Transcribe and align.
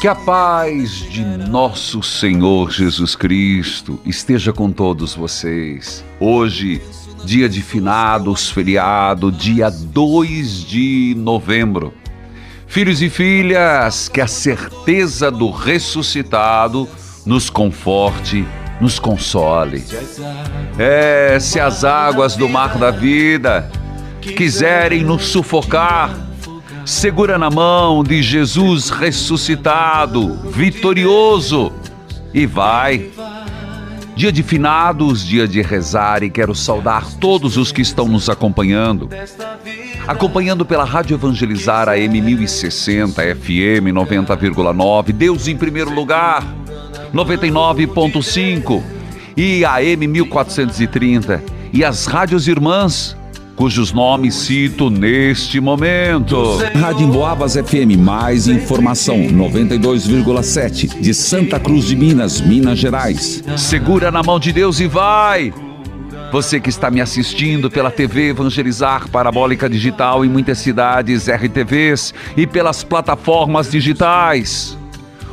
Que 0.00 0.06
a 0.06 0.14
paz 0.14 1.00
de 1.10 1.24
nosso 1.24 2.04
Senhor 2.04 2.70
Jesus 2.70 3.16
Cristo 3.16 3.98
esteja 4.06 4.52
com 4.52 4.70
todos 4.70 5.16
vocês. 5.16 6.04
Hoje, 6.20 6.80
dia 7.24 7.48
de 7.48 7.60
finados, 7.60 8.48
feriado, 8.48 9.32
dia 9.32 9.68
2 9.68 10.62
de 10.62 11.14
novembro. 11.18 11.92
Filhos 12.68 13.02
e 13.02 13.10
filhas, 13.10 14.08
que 14.08 14.20
a 14.20 14.28
certeza 14.28 15.32
do 15.32 15.50
ressuscitado 15.50 16.88
nos 17.26 17.50
conforte, 17.50 18.46
nos 18.80 19.00
console. 19.00 19.82
É, 20.78 21.40
se 21.40 21.58
as 21.58 21.82
águas 21.82 22.36
do 22.36 22.48
mar 22.48 22.78
da 22.78 22.92
vida 22.92 23.68
quiserem 24.20 25.02
nos 25.02 25.24
sufocar, 25.24 26.27
segura 26.88 27.36
na 27.36 27.50
mão 27.50 28.02
de 28.02 28.22
Jesus 28.22 28.88
ressuscitado, 28.88 30.36
vitorioso, 30.50 31.70
e 32.32 32.46
vai. 32.46 33.10
Dia 34.16 34.32
de 34.32 34.42
finados, 34.42 35.24
dia 35.24 35.46
de 35.46 35.60
rezar, 35.60 36.22
e 36.22 36.30
quero 36.30 36.54
saudar 36.54 37.04
todos 37.20 37.58
os 37.58 37.70
que 37.70 37.82
estão 37.82 38.08
nos 38.08 38.30
acompanhando. 38.30 39.10
Acompanhando 40.06 40.64
pela 40.64 40.82
Rádio 40.82 41.14
Evangelizar 41.14 41.90
AM 41.90 42.22
1060, 42.22 43.22
FM 43.36 43.92
90,9, 43.92 45.12
Deus 45.12 45.46
em 45.46 45.56
primeiro 45.58 45.92
lugar, 45.94 46.42
99.5 47.14 48.82
e 49.36 49.62
AM 49.62 50.06
1430, 50.06 51.44
e 51.70 51.84
as 51.84 52.06
rádios 52.06 52.48
irmãs, 52.48 53.14
cujos 53.58 53.92
nomes 53.92 54.36
cito 54.36 54.88
neste 54.88 55.58
momento. 55.58 56.58
Rádio 56.76 57.08
Emboabas 57.08 57.54
FM, 57.54 57.98
mais 57.98 58.46
informação, 58.46 59.16
92,7, 59.16 61.00
de 61.00 61.12
Santa 61.12 61.58
Cruz 61.58 61.86
de 61.86 61.96
Minas, 61.96 62.40
Minas 62.40 62.78
Gerais. 62.78 63.42
Segura 63.56 64.12
na 64.12 64.22
mão 64.22 64.38
de 64.38 64.52
Deus 64.52 64.78
e 64.78 64.86
vai! 64.86 65.52
Você 66.30 66.60
que 66.60 66.68
está 66.68 66.88
me 66.88 67.00
assistindo 67.00 67.68
pela 67.68 67.90
TV 67.90 68.28
Evangelizar 68.28 69.08
Parabólica 69.08 69.68
Digital 69.68 70.24
em 70.24 70.28
muitas 70.28 70.58
cidades, 70.58 71.26
RTVs 71.26 72.14
e 72.36 72.46
pelas 72.46 72.84
plataformas 72.84 73.68
digitais. 73.68 74.78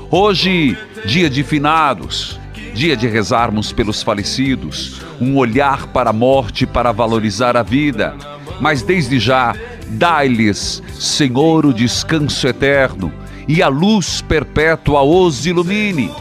Hoje, 0.10 0.76
dia 1.06 1.30
de 1.30 1.44
finados, 1.44 2.40
dia 2.76 2.96
de 2.98 3.08
rezarmos 3.08 3.72
pelos 3.72 4.04
falecidos, 4.04 5.02
um 5.20 5.38
olhar 5.38 5.88
para 5.88 6.10
a 6.10 6.14
morte 6.14 6.66
para 6.66 6.92
valorizar 6.92 7.56
a 7.56 7.64
vida. 7.64 8.16
Mas 8.60 8.82
desde 8.82 9.18
já, 9.18 9.56
dai-lhes, 9.88 10.84
Senhor, 11.00 11.66
o 11.66 11.74
descanso 11.74 12.46
eterno 12.46 13.12
e 13.48 13.64
a 13.64 13.70
luz 13.70 14.22
perpétua 14.22 15.02
os 15.02 15.46
ilumine. 15.46 16.12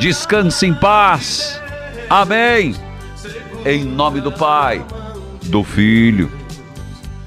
Descanse 0.00 0.66
em 0.66 0.74
paz. 0.74 1.60
Amém. 2.08 2.74
Em 3.64 3.84
nome 3.84 4.20
do 4.20 4.32
Pai, 4.32 4.84
do 5.44 5.62
Filho, 5.62 6.30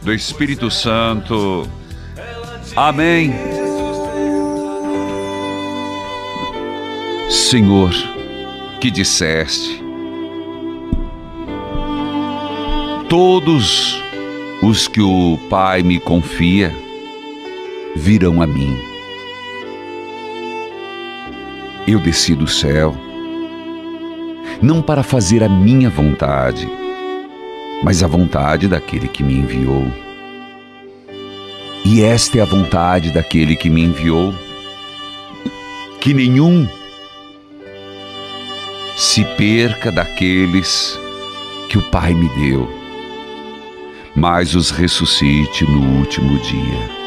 do 0.02 0.14
Espírito 0.14 0.70
Santo. 0.70 1.66
Amém. 2.76 3.34
Senhor, 7.30 8.13
que 8.84 8.92
disseste, 8.92 9.82
todos 13.08 14.04
os 14.62 14.90
que 14.90 15.00
o 15.00 15.40
Pai 15.50 15.82
me 15.82 16.02
confia 16.02 16.70
virão 17.96 18.42
a 18.42 18.46
mim. 18.46 18.78
Eu 21.88 21.98
desci 21.98 22.36
do 22.36 22.46
céu, 22.46 22.94
não 24.62 24.82
para 24.82 25.02
fazer 25.02 25.46
a 25.46 25.48
minha 25.48 25.90
vontade, 25.90 26.68
mas 27.86 28.04
a 28.04 28.08
vontade 28.08 28.68
daquele 28.68 29.08
que 29.08 29.24
me 29.24 29.36
enviou. 29.36 29.88
E 31.86 32.02
esta 32.02 32.40
é 32.40 32.42
a 32.42 32.46
vontade 32.46 33.12
daquele 33.12 33.56
que 33.56 33.70
me 33.70 33.82
enviou, 33.82 34.34
que 36.02 36.14
nenhum 36.14 36.68
se 38.96 39.26
perca 39.36 39.92
daqueles 39.92 41.00
que 41.68 41.78
o 41.78 41.82
Pai 41.90 42.14
me 42.14 42.30
deu, 42.30 42.70
mas 44.16 44.54
os 44.54 44.70
ressuscite 44.70 45.66
no 45.66 46.00
último 46.00 46.38
dia. 46.40 47.04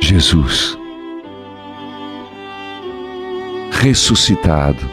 Jesus, 0.00 0.76
ressuscitado, 3.70 4.90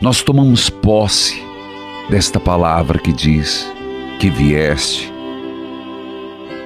nós 0.00 0.22
tomamos 0.22 0.70
posse 0.70 1.42
desta 2.08 2.40
palavra 2.40 2.98
que 2.98 3.12
diz 3.12 3.70
que 4.18 4.30
vieste 4.30 5.12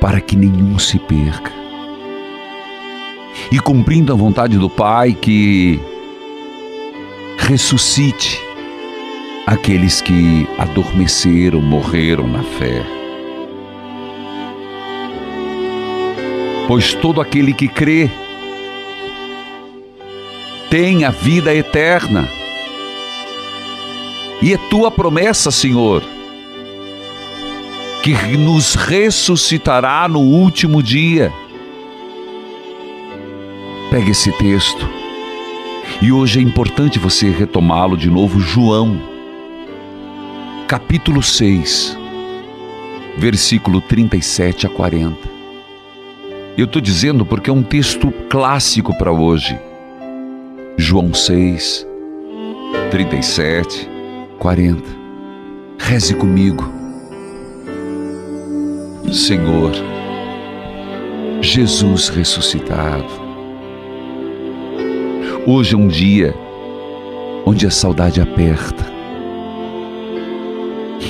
para 0.01 0.21
que 0.21 0.37
nenhum 0.37 0.79
se 0.79 0.99
perca 0.99 1.60
e 3.51 3.59
cumprindo 3.59 4.13
a 4.13 4.17
vontade 4.17 4.57
do 4.59 4.71
Pai 4.71 5.13
que 5.13 5.81
ressuscite 7.39 8.41
aqueles 9.47 10.01
que 10.01 10.47
adormeceram, 10.57 11.61
morreram 11.61 12.29
na 12.29 12.43
fé. 12.43 12.85
Pois 16.69 16.95
todo 16.95 17.21
aquele 17.21 17.53
que 17.53 17.67
crê 17.67 18.09
tem 20.71 21.05
a 21.05 21.11
vida 21.11 21.53
eterna. 21.53 22.29
E 24.41 24.55
é 24.55 24.57
tua 24.71 24.91
promessa, 24.91 25.51
Senhor, 25.51 26.03
que 28.03 28.15
nos 28.37 28.77
ressuscitará 28.77 30.07
no 30.09 30.21
último 30.21 30.81
dia. 30.81 31.33
Pega 33.91 34.13
esse 34.13 34.31
texto. 34.39 34.89
E 36.01 36.13
hoje 36.13 36.39
é 36.39 36.43
importante 36.43 36.97
você 36.97 37.29
retomá-lo 37.29 37.97
de 37.97 38.09
novo, 38.09 38.39
João, 38.39 39.03
capítulo 40.69 41.21
6, 41.21 41.99
versículo 43.19 43.81
37 43.81 44.69
a 44.69 44.71
40. 44.71 45.17
Eu 46.57 46.67
estou 46.67 46.81
dizendo 46.81 47.27
porque 47.27 47.51
é 47.51 47.53
um 47.53 47.65
texto 47.65 48.13
clássico 48.29 48.97
para 48.97 49.11
hoje. 49.11 49.59
João 50.77 51.13
6, 51.13 51.85
37, 52.93 53.91
40. 54.39 54.83
Reze 55.81 56.15
comigo. 56.15 56.73
Senhor, 59.13 59.73
Jesus 61.43 62.09
ressuscitado. 62.09 63.30
Hoje 65.47 65.75
é 65.75 65.79
um 65.79 65.89
dia 65.89 66.35
onde 67.47 67.67
a 67.67 67.71
saudade 67.71 68.21
aperta. 68.21 68.85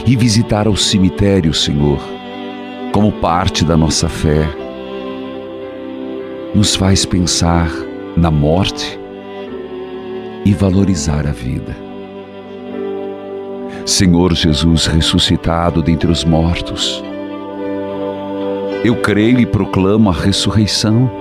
E 0.07 0.17
visitar 0.17 0.69
o 0.69 0.77
cemitério, 0.77 1.53
Senhor, 1.53 1.99
como 2.93 3.11
parte 3.11 3.65
da 3.65 3.77
nossa 3.77 4.09
fé, 4.09 4.49
nos 6.55 6.77
faz 6.77 7.05
pensar 7.05 7.71
na 8.17 8.31
morte 8.31 8.99
e 10.45 10.55
valorizar 10.55 11.27
a 11.27 11.33
vida. 11.33 11.77
Senhor 13.85 14.33
Jesus 14.35 14.87
ressuscitado 14.87 15.83
dentre 15.83 16.11
os 16.11 16.25
mortos, 16.25 17.03
eu 18.85 18.97
creio 19.03 19.41
e 19.41 19.47
proclamo 19.47 20.09
a 20.09 20.13
ressurreição. 20.13 21.20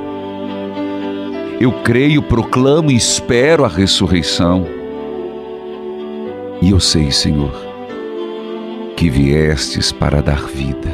Eu 1.60 1.74
creio, 1.84 2.22
proclamo 2.24 2.90
e 2.90 2.96
espero 2.96 3.66
a 3.66 3.68
ressurreição. 3.68 4.66
E 6.62 6.70
eu 6.70 6.80
sei, 6.80 7.12
Senhor, 7.12 7.52
que 8.96 9.10
viestes 9.10 9.92
para 9.92 10.22
dar 10.22 10.42
vida. 10.46 10.90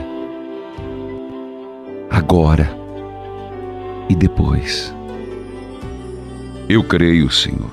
Agora 2.09 2.75
e 4.09 4.15
depois. 4.15 4.91
Eu 6.67 6.83
creio, 6.83 7.29
Senhor, 7.29 7.69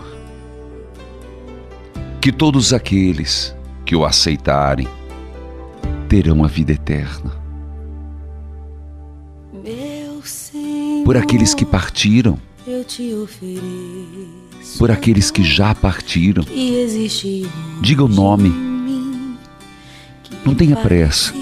que 2.21 2.31
todos 2.31 2.75
aqueles 2.75 3.57
que 3.87 3.97
o 3.97 4.05
aceitarem 4.05 4.87
terão 6.11 6.45
a 6.45 6.47
vida 6.47 6.73
eterna. 6.73 7.41
Por 11.07 11.17
aqueles 11.17 11.55
que 11.55 11.65
partiram, 11.65 12.39
por 14.79 14.91
aqueles 14.91 15.31
que 15.31 15.43
já 15.43 15.75
partiram, 15.75 16.45
diga 17.81 18.05
o 18.05 18.09
nome, 18.09 18.51
não 20.45 20.55
tenha 20.55 20.77
pressa. 20.77 21.33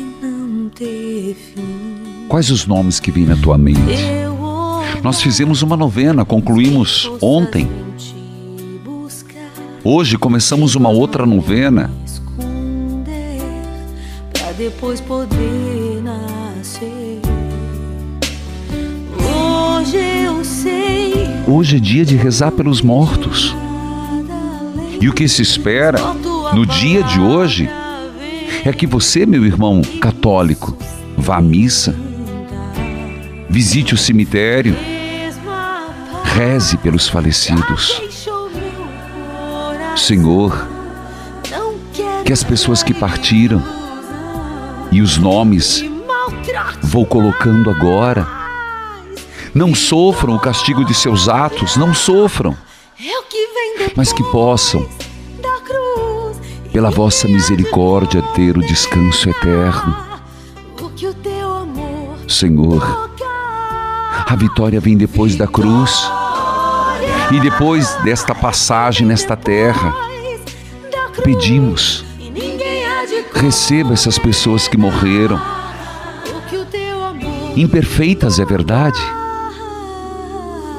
Quais 2.28 2.50
os 2.50 2.66
nomes 2.66 3.00
que 3.00 3.10
vêm 3.10 3.26
na 3.26 3.36
tua 3.36 3.58
mente? 3.58 3.80
Nós 5.02 5.20
fizemos 5.20 5.62
uma 5.62 5.76
novena, 5.76 6.24
concluímos 6.24 7.10
ontem. 7.20 7.68
Hoje 9.82 10.16
começamos 10.18 10.74
uma 10.74 10.90
outra 10.90 11.24
novena. 11.24 11.90
depois 14.60 15.00
poder 15.00 15.69
Hoje 21.52 21.78
é 21.78 21.80
dia 21.80 22.04
de 22.04 22.14
rezar 22.14 22.52
pelos 22.52 22.80
mortos. 22.80 23.56
E 25.00 25.08
o 25.08 25.12
que 25.12 25.26
se 25.26 25.42
espera 25.42 25.98
no 26.54 26.64
dia 26.64 27.02
de 27.02 27.18
hoje 27.18 27.68
é 28.64 28.72
que 28.72 28.86
você, 28.86 29.26
meu 29.26 29.44
irmão 29.44 29.82
católico, 30.00 30.78
vá 31.18 31.38
à 31.38 31.40
missa, 31.40 31.92
visite 33.48 33.94
o 33.94 33.98
cemitério, 33.98 34.76
reze 36.22 36.76
pelos 36.76 37.08
falecidos. 37.08 38.00
Senhor, 39.96 40.68
que 42.24 42.32
as 42.32 42.44
pessoas 42.44 42.84
que 42.84 42.94
partiram 42.94 43.60
e 44.92 45.02
os 45.02 45.18
nomes 45.18 45.84
vou 46.80 47.04
colocando 47.04 47.70
agora, 47.70 48.39
não 49.54 49.74
sofram 49.74 50.36
o 50.36 50.40
castigo 50.40 50.84
de 50.84 50.94
seus 50.94 51.28
atos, 51.28 51.76
não 51.76 51.92
sofram, 51.92 52.56
mas 53.96 54.12
que 54.12 54.22
possam, 54.24 54.86
pela 56.72 56.90
vossa 56.90 57.26
misericórdia, 57.26 58.22
ter 58.34 58.56
o 58.56 58.60
descanso 58.60 59.28
eterno. 59.28 59.96
Senhor, 62.28 63.10
a 64.26 64.36
vitória 64.36 64.80
vem 64.80 64.96
depois 64.96 65.34
da 65.34 65.46
cruz 65.46 66.08
e 67.32 67.40
depois 67.40 67.92
desta 68.04 68.34
passagem 68.34 69.06
nesta 69.06 69.36
terra. 69.36 69.92
Pedimos, 71.24 72.04
receba 73.34 73.92
essas 73.92 74.18
pessoas 74.18 74.68
que 74.68 74.76
morreram. 74.76 75.40
Imperfeitas 77.56 78.38
é 78.38 78.44
verdade, 78.44 79.00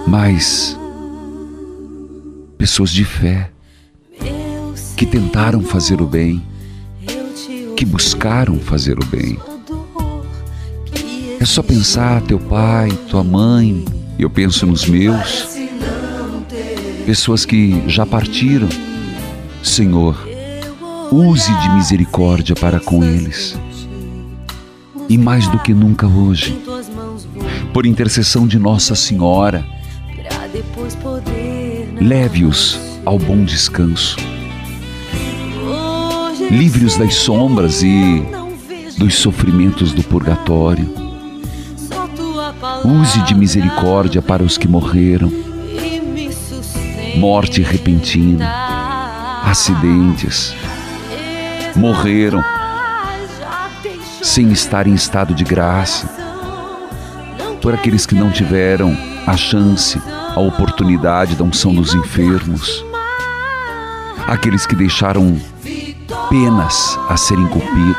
mas 0.07 0.77
pessoas 2.57 2.89
de 2.92 3.03
fé 3.03 3.51
que 4.95 5.06
tentaram 5.06 5.62
fazer 5.62 6.01
o 6.01 6.06
bem, 6.06 6.42
que 7.75 7.83
buscaram 7.83 8.59
fazer 8.59 9.00
o 9.00 9.06
bem. 9.06 9.39
É 11.39 11.45
só 11.45 11.63
pensar 11.63 12.21
teu 12.21 12.38
pai, 12.38 12.92
tua 13.09 13.24
mãe, 13.24 13.83
eu 14.19 14.30
penso 14.30 14.68
nos 14.68 14.86
meus, 14.86 15.48
pessoas 17.06 17.45
que 17.45 17.83
já 17.88 18.06
partiram. 18.06 18.69
Senhor, 19.63 20.15
use 21.12 21.51
de 21.51 21.69
misericórdia 21.69 22.56
para 22.56 22.80
com 22.80 23.03
eles. 23.03 23.57
E 25.09 25.18
mais 25.18 25.48
do 25.48 25.57
que 25.59 25.74
nunca 25.74 26.06
hoje, 26.06 26.56
por 27.74 27.88
intercessão 27.88 28.45
de 28.48 28.59
Nossa 28.59 28.95
Senhora, 28.95 29.65
leve-os 32.01 32.80
ao 33.06 33.19
bom 33.19 33.44
descanso. 33.45 34.18
Livre-os 36.50 36.98
das 36.98 37.13
sombras 37.13 37.83
e 37.83 38.24
dos 38.98 39.15
sofrimentos 39.15 39.94
do 39.94 40.03
purgatório. 40.03 40.92
Use 42.83 43.21
de 43.21 43.36
misericórdia 43.36 44.21
para 44.21 44.42
os 44.42 44.57
que 44.57 44.68
morreram. 44.68 45.31
Morte 47.18 47.62
repentina, 47.62 48.50
acidentes, 49.45 50.56
morreram 51.75 52.43
sem 54.24 54.51
estar 54.51 54.88
em 54.88 54.96
estado 54.96 55.36
de 55.36 55.43
graça. 55.43 56.10
Por 57.62 57.75
aqueles 57.75 58.08
que 58.08 58.15
não 58.15 58.31
tiveram 58.31 59.11
a 59.25 59.37
chance, 59.37 60.01
a 60.35 60.39
oportunidade 60.39 61.35
da 61.35 61.43
unção 61.43 61.73
dos 61.73 61.93
enfermos. 61.93 62.83
Aqueles 64.27 64.65
que 64.65 64.75
deixaram 64.75 65.39
penas 66.29 66.97
a 67.09 67.17
serem 67.17 67.47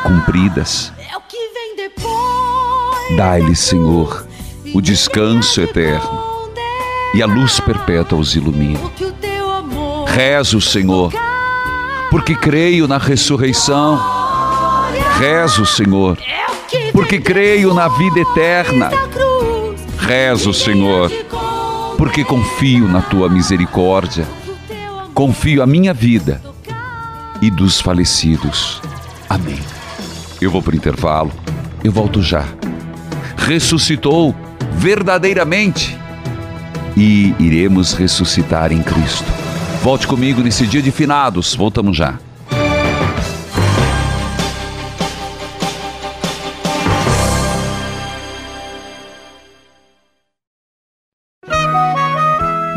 cumpridas. 0.02 0.92
Dai-lhes, 3.16 3.58
Senhor, 3.58 4.26
o 4.74 4.80
descanso 4.80 5.60
eterno 5.60 6.22
e 7.14 7.22
a 7.22 7.26
luz 7.26 7.60
perpétua 7.60 8.18
os 8.18 8.34
ilumine. 8.34 8.80
Rezo, 10.06 10.60
Senhor, 10.60 11.12
porque 12.10 12.34
creio 12.34 12.88
na 12.88 12.98
ressurreição. 12.98 14.00
Rezo, 15.18 15.66
Senhor, 15.66 16.18
porque 16.92 17.20
creio 17.20 17.74
na 17.74 17.88
vida 17.88 18.20
eterna. 18.20 18.90
Rezo, 20.06 20.52
Senhor, 20.52 21.10
porque 21.96 22.24
confio 22.24 22.88
na 22.88 23.00
tua 23.00 23.28
misericórdia. 23.28 24.26
Confio 25.14 25.62
a 25.62 25.66
minha 25.66 25.94
vida 25.94 26.42
e 27.40 27.50
dos 27.50 27.80
falecidos. 27.80 28.82
Amém. 29.28 29.60
Eu 30.40 30.50
vou 30.50 30.60
para 30.60 30.72
o 30.72 30.76
intervalo, 30.76 31.30
eu 31.84 31.92
volto 31.92 32.20
já. 32.20 32.44
Ressuscitou 33.36 34.34
verdadeiramente 34.72 35.96
e 36.96 37.34
iremos 37.38 37.92
ressuscitar 37.92 38.72
em 38.72 38.82
Cristo. 38.82 39.30
Volte 39.82 40.06
comigo 40.06 40.40
nesse 40.40 40.66
dia 40.66 40.82
de 40.82 40.90
finados, 40.90 41.54
voltamos 41.54 41.96
já. 41.96 42.18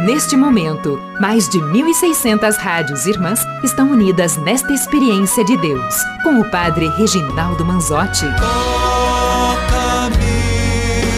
Neste 0.05 0.38
momento, 0.38 1.01
mais 1.19 1.50
de 1.50 1.57
1.600 1.57 2.57
rádios 2.57 3.07
irmãs 3.07 3.39
estão 3.63 3.89
unidas 3.89 4.38
nesta 4.38 4.71
experiência 4.71 5.43
de 5.43 5.57
Deus, 5.57 5.95
com 6.21 6.39
o 6.39 6.51
Padre 6.51 6.89
Reginaldo 6.89 7.65
Manzotti. 7.65 8.27
Toca-me, 8.38 10.15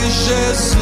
Jesus, 0.10 0.78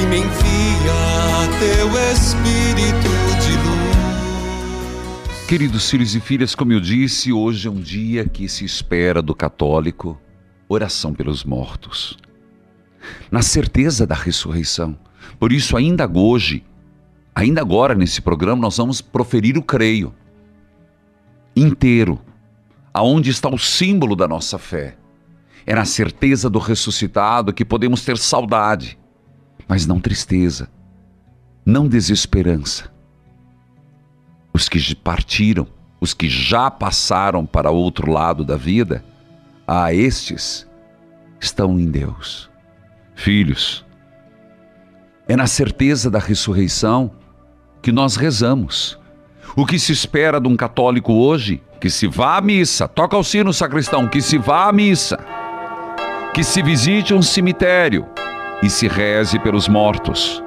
e 0.00 0.06
me 0.06 0.18
envia 0.18 1.48
teu 1.58 1.88
Espírito 2.12 3.10
de 3.40 3.56
luz. 3.56 5.46
Queridos 5.48 5.90
filhos 5.90 6.14
e 6.14 6.20
filhas, 6.20 6.54
como 6.54 6.72
eu 6.72 6.78
disse, 6.78 7.32
hoje 7.32 7.66
é 7.66 7.70
um 7.72 7.80
dia 7.80 8.24
que 8.28 8.48
se 8.48 8.64
espera 8.64 9.20
do 9.20 9.34
católico 9.34 10.16
oração 10.68 11.12
pelos 11.12 11.42
mortos, 11.42 12.16
na 13.30 13.42
certeza 13.42 14.06
da 14.06 14.14
ressurreição. 14.14 14.96
Por 15.38 15.52
isso, 15.52 15.76
ainda 15.76 16.10
hoje, 16.12 16.64
ainda 17.34 17.60
agora 17.60 17.94
nesse 17.94 18.20
programa, 18.20 18.60
nós 18.60 18.76
vamos 18.76 19.00
proferir 19.00 19.56
o 19.56 19.62
creio 19.62 20.14
inteiro, 21.54 22.18
aonde 22.92 23.30
está 23.30 23.48
o 23.48 23.58
símbolo 23.58 24.16
da 24.16 24.26
nossa 24.26 24.58
fé. 24.58 24.96
É 25.66 25.74
na 25.74 25.84
certeza 25.84 26.50
do 26.50 26.58
ressuscitado 26.58 27.52
que 27.52 27.64
podemos 27.64 28.04
ter 28.04 28.18
saudade, 28.18 28.98
mas 29.68 29.86
não 29.86 30.00
tristeza, 30.00 30.68
não 31.64 31.86
desesperança. 31.86 32.90
Os 34.52 34.68
que 34.68 34.94
partiram, 34.94 35.66
os 36.00 36.12
que 36.12 36.28
já 36.28 36.70
passaram 36.70 37.46
para 37.46 37.70
outro 37.70 38.10
lado 38.10 38.44
da 38.44 38.56
vida, 38.56 39.04
a 39.66 39.94
estes 39.94 40.68
estão 41.40 41.78
em 41.78 41.90
Deus. 41.90 42.50
Filhos, 43.22 43.86
é 45.28 45.36
na 45.36 45.46
certeza 45.46 46.10
da 46.10 46.18
ressurreição 46.18 47.12
que 47.80 47.92
nós 47.92 48.16
rezamos. 48.16 48.98
O 49.54 49.64
que 49.64 49.78
se 49.78 49.92
espera 49.92 50.40
de 50.40 50.48
um 50.48 50.56
católico 50.56 51.12
hoje? 51.12 51.62
Que 51.80 51.88
se 51.88 52.08
vá 52.08 52.36
à 52.36 52.40
missa, 52.40 52.88
toca 52.88 53.16
o 53.16 53.22
sino 53.22 53.52
sacristão, 53.52 54.08
que 54.08 54.20
se 54.20 54.38
vá 54.38 54.68
à 54.68 54.72
missa, 54.72 55.24
que 56.34 56.42
se 56.42 56.64
visite 56.64 57.14
um 57.14 57.22
cemitério 57.22 58.08
e 58.60 58.68
se 58.68 58.88
reze 58.88 59.38
pelos 59.38 59.68
mortos. 59.68 60.42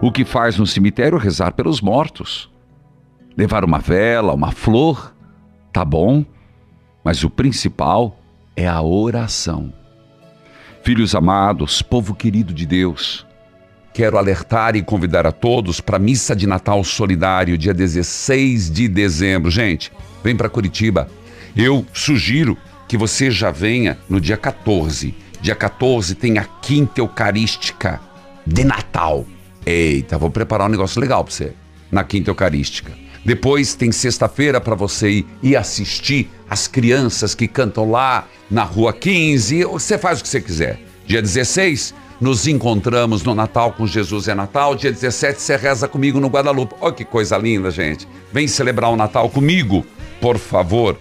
O 0.00 0.10
que 0.10 0.24
faz 0.24 0.56
no 0.56 0.66
cemitério 0.66 1.18
rezar 1.18 1.52
pelos 1.52 1.82
mortos. 1.82 2.50
Levar 3.36 3.62
uma 3.62 3.78
vela, 3.78 4.32
uma 4.32 4.52
flor, 4.52 5.14
tá 5.70 5.84
bom, 5.84 6.24
mas 7.04 7.22
o 7.22 7.28
principal 7.28 8.18
é 8.56 8.66
a 8.66 8.80
oração. 8.80 9.70
Filhos 10.86 11.16
amados, 11.16 11.82
povo 11.82 12.14
querido 12.14 12.54
de 12.54 12.64
Deus, 12.64 13.26
quero 13.92 14.16
alertar 14.16 14.76
e 14.76 14.82
convidar 14.84 15.26
a 15.26 15.32
todos 15.32 15.80
para 15.80 15.96
a 15.96 15.98
missa 15.98 16.36
de 16.36 16.46
Natal 16.46 16.84
solidário, 16.84 17.58
dia 17.58 17.74
16 17.74 18.70
de 18.70 18.86
dezembro. 18.86 19.50
Gente, 19.50 19.90
vem 20.22 20.36
para 20.36 20.48
Curitiba. 20.48 21.08
Eu 21.56 21.84
sugiro 21.92 22.56
que 22.86 22.96
você 22.96 23.32
já 23.32 23.50
venha 23.50 23.98
no 24.08 24.20
dia 24.20 24.36
14. 24.36 25.12
Dia 25.40 25.56
14 25.56 26.14
tem 26.14 26.38
a 26.38 26.44
quinta 26.44 27.00
eucarística 27.00 28.00
de 28.46 28.62
Natal. 28.62 29.26
Eita, 29.66 30.16
vou 30.16 30.30
preparar 30.30 30.68
um 30.68 30.70
negócio 30.70 31.00
legal 31.00 31.24
para 31.24 31.32
você 31.32 31.52
na 31.90 32.04
quinta 32.04 32.30
eucarística. 32.30 32.92
Depois 33.24 33.74
tem 33.74 33.90
sexta-feira 33.90 34.60
para 34.60 34.76
você 34.76 35.10
ir, 35.10 35.26
ir 35.42 35.56
assistir 35.56 36.30
as 36.48 36.68
crianças 36.68 37.34
que 37.34 37.48
cantam 37.48 37.90
lá 37.90 38.26
na 38.50 38.62
Rua 38.62 38.92
15. 38.92 39.64
Você 39.64 39.98
faz 39.98 40.20
o 40.20 40.22
que 40.22 40.28
você 40.28 40.40
quiser. 40.40 40.78
Dia 41.06 41.22
16, 41.22 41.94
nos 42.20 42.46
encontramos 42.46 43.22
no 43.22 43.34
Natal 43.34 43.72
com 43.72 43.86
Jesus 43.86 44.28
é 44.28 44.34
Natal. 44.34 44.74
Dia 44.74 44.90
17, 44.90 45.40
você 45.40 45.56
reza 45.56 45.86
comigo 45.86 46.18
no 46.18 46.28
Guadalupe. 46.28 46.74
Olha 46.80 46.92
que 46.92 47.04
coisa 47.04 47.36
linda, 47.36 47.70
gente. 47.70 48.08
Vem 48.32 48.48
celebrar 48.48 48.90
o 48.90 48.96
Natal 48.96 49.28
comigo, 49.28 49.84
por 50.20 50.38
favor. 50.38 50.96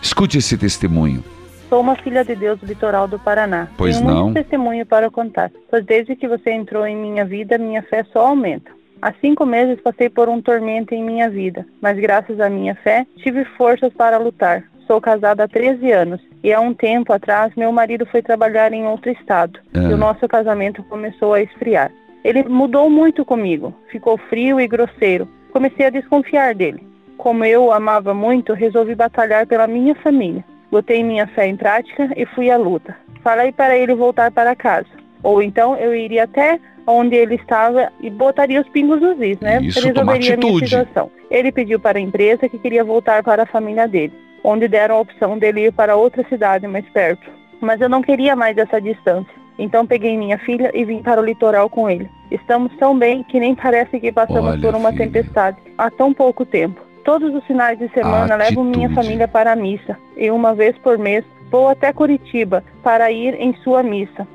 Escute 0.00 0.38
esse 0.38 0.56
testemunho. 0.56 1.22
Sou 1.68 1.80
uma 1.80 1.96
filha 1.96 2.24
de 2.24 2.34
Deus 2.36 2.60
do 2.60 2.66
litoral 2.66 3.08
do 3.08 3.18
Paraná. 3.18 3.68
Pois 3.76 3.98
Tenho 3.98 4.08
não. 4.08 4.32
testemunho 4.32 4.86
para 4.86 5.10
contar, 5.10 5.50
pois 5.68 5.84
desde 5.84 6.14
que 6.14 6.28
você 6.28 6.52
entrou 6.52 6.86
em 6.86 6.96
minha 6.96 7.24
vida, 7.24 7.58
minha 7.58 7.82
fé 7.82 8.04
só 8.12 8.28
aumenta. 8.28 8.70
Há 9.02 9.12
cinco 9.20 9.44
meses 9.44 9.80
passei 9.80 10.08
por 10.08 10.28
um 10.28 10.40
tormento 10.40 10.94
em 10.94 11.04
minha 11.04 11.28
vida, 11.28 11.66
mas 11.82 11.98
graças 11.98 12.40
à 12.40 12.48
minha 12.48 12.74
fé, 12.76 13.06
tive 13.16 13.44
forças 13.56 13.92
para 13.92 14.16
lutar. 14.16 14.64
Sou 14.86 15.00
casada 15.00 15.44
há 15.44 15.48
13 15.48 15.90
anos 15.90 16.20
e 16.44 16.52
há 16.52 16.60
um 16.60 16.72
tempo 16.72 17.12
atrás 17.12 17.52
meu 17.56 17.72
marido 17.72 18.06
foi 18.06 18.22
trabalhar 18.22 18.72
em 18.72 18.86
outro 18.86 19.10
estado 19.10 19.58
Ah. 19.74 19.80
e 19.80 19.92
o 19.92 19.96
nosso 19.96 20.26
casamento 20.28 20.82
começou 20.84 21.34
a 21.34 21.42
esfriar. 21.42 21.90
Ele 22.24 22.42
mudou 22.44 22.88
muito 22.90 23.24
comigo, 23.24 23.74
ficou 23.90 24.16
frio 24.16 24.60
e 24.60 24.66
grosseiro. 24.66 25.28
Comecei 25.52 25.86
a 25.86 25.90
desconfiar 25.90 26.54
dele. 26.54 26.86
Como 27.16 27.44
eu 27.44 27.64
o 27.64 27.72
amava 27.72 28.12
muito, 28.12 28.52
resolvi 28.52 28.94
batalhar 28.94 29.46
pela 29.46 29.66
minha 29.66 29.94
família. 29.96 30.44
Botei 30.70 31.02
minha 31.02 31.26
fé 31.28 31.46
em 31.46 31.56
prática 31.56 32.10
e 32.16 32.26
fui 32.26 32.50
à 32.50 32.56
luta. 32.56 32.96
Falei 33.22 33.52
para 33.52 33.76
ele 33.76 33.94
voltar 33.94 34.30
para 34.30 34.54
casa. 34.54 34.88
Ou 35.22 35.42
então 35.42 35.76
eu 35.76 35.94
iria 35.94 36.24
até 36.24 36.60
onde 36.86 37.16
ele 37.16 37.34
estava 37.36 37.90
e 38.00 38.10
botaria 38.10 38.60
os 38.60 38.68
pingos 38.68 39.00
nos 39.00 39.20
is, 39.20 39.40
né? 39.40 39.60
Isso, 39.62 39.80
Resolveria 39.84 40.34
a 40.34 40.36
minha 40.36 40.58
situação. 40.58 41.10
Ele 41.30 41.50
pediu 41.50 41.80
para 41.80 41.98
a 41.98 42.00
empresa 42.00 42.48
que 42.48 42.58
queria 42.58 42.84
voltar 42.84 43.22
para 43.24 43.42
a 43.42 43.46
família 43.46 43.88
dele, 43.88 44.12
onde 44.46 44.68
deram 44.68 44.94
a 44.94 45.00
opção 45.00 45.36
dele 45.36 45.66
ir 45.66 45.72
para 45.72 45.96
outra 45.96 46.24
cidade 46.28 46.68
mais 46.68 46.88
perto. 46.90 47.28
Mas 47.60 47.80
eu 47.80 47.88
não 47.88 48.00
queria 48.00 48.36
mais 48.36 48.56
essa 48.56 48.80
distância. 48.80 49.34
Então 49.58 49.86
peguei 49.86 50.16
minha 50.16 50.38
filha 50.38 50.70
e 50.72 50.84
vim 50.84 51.02
para 51.02 51.20
o 51.20 51.24
litoral 51.24 51.68
com 51.68 51.90
ele. 51.90 52.08
Estamos 52.30 52.72
tão 52.76 52.96
bem 52.96 53.24
que 53.24 53.40
nem 53.40 53.56
parece 53.56 53.98
que 53.98 54.12
passamos 54.12 54.52
Olha, 54.52 54.60
por 54.60 54.74
uma 54.74 54.92
filha. 54.92 55.06
tempestade 55.06 55.56
há 55.76 55.90
tão 55.90 56.14
pouco 56.14 56.44
tempo. 56.44 56.80
Todos 57.04 57.34
os 57.34 57.44
finais 57.44 57.78
de 57.78 57.88
semana 57.88 58.36
levo 58.36 58.62
minha 58.62 58.90
família 58.90 59.26
para 59.26 59.52
a 59.52 59.56
missa 59.56 59.96
e 60.16 60.30
uma 60.30 60.54
vez 60.54 60.76
por 60.78 60.96
mês 60.96 61.24
vou 61.50 61.68
até 61.68 61.92
Curitiba 61.92 62.62
para 62.82 63.10
ir 63.10 63.34
em 63.40 63.52
sua 63.64 63.82
missa. 63.82 64.26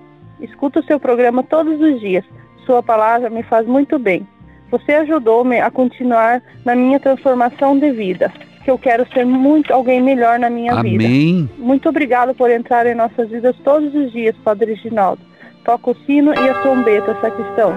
Escuto 0.42 0.80
o 0.80 0.84
seu 0.84 1.00
programa 1.00 1.44
todos 1.44 1.80
os 1.80 2.00
dias. 2.00 2.26
Sua 2.66 2.84
palavra 2.84 3.30
me 3.30 3.44
faz 3.44 3.66
muito 3.66 3.98
bem. 3.98 4.28
Você 4.72 4.94
ajudou-me 4.94 5.60
a 5.60 5.70
continuar 5.70 6.42
na 6.66 6.76
minha 6.76 7.00
transformação 7.00 7.78
de 7.78 7.92
vida, 7.92 8.32
que 8.64 8.72
eu 8.72 8.78
quero 8.78 9.08
ser 9.14 9.26
muito 9.26 9.74
alguém 9.74 10.02
melhor 10.02 10.40
na 10.40 10.50
minha 10.50 10.82
vida. 10.82 11.04
Amém. 11.06 11.50
Muito 11.58 11.90
obrigado 11.90 12.34
por 12.34 12.50
entrar 12.50 12.86
em 12.86 12.96
nossas 12.96 13.30
vidas 13.30 13.56
todos 13.64 13.94
os 13.94 14.12
dias, 14.12 14.36
Padre 14.44 14.74
Reginaldo. 14.74 15.22
Toca 15.64 15.92
o 15.92 15.96
sino 16.06 16.34
e 16.34 16.50
a 16.50 16.54
trombeta, 16.62 17.16
sacristão. 17.22 17.76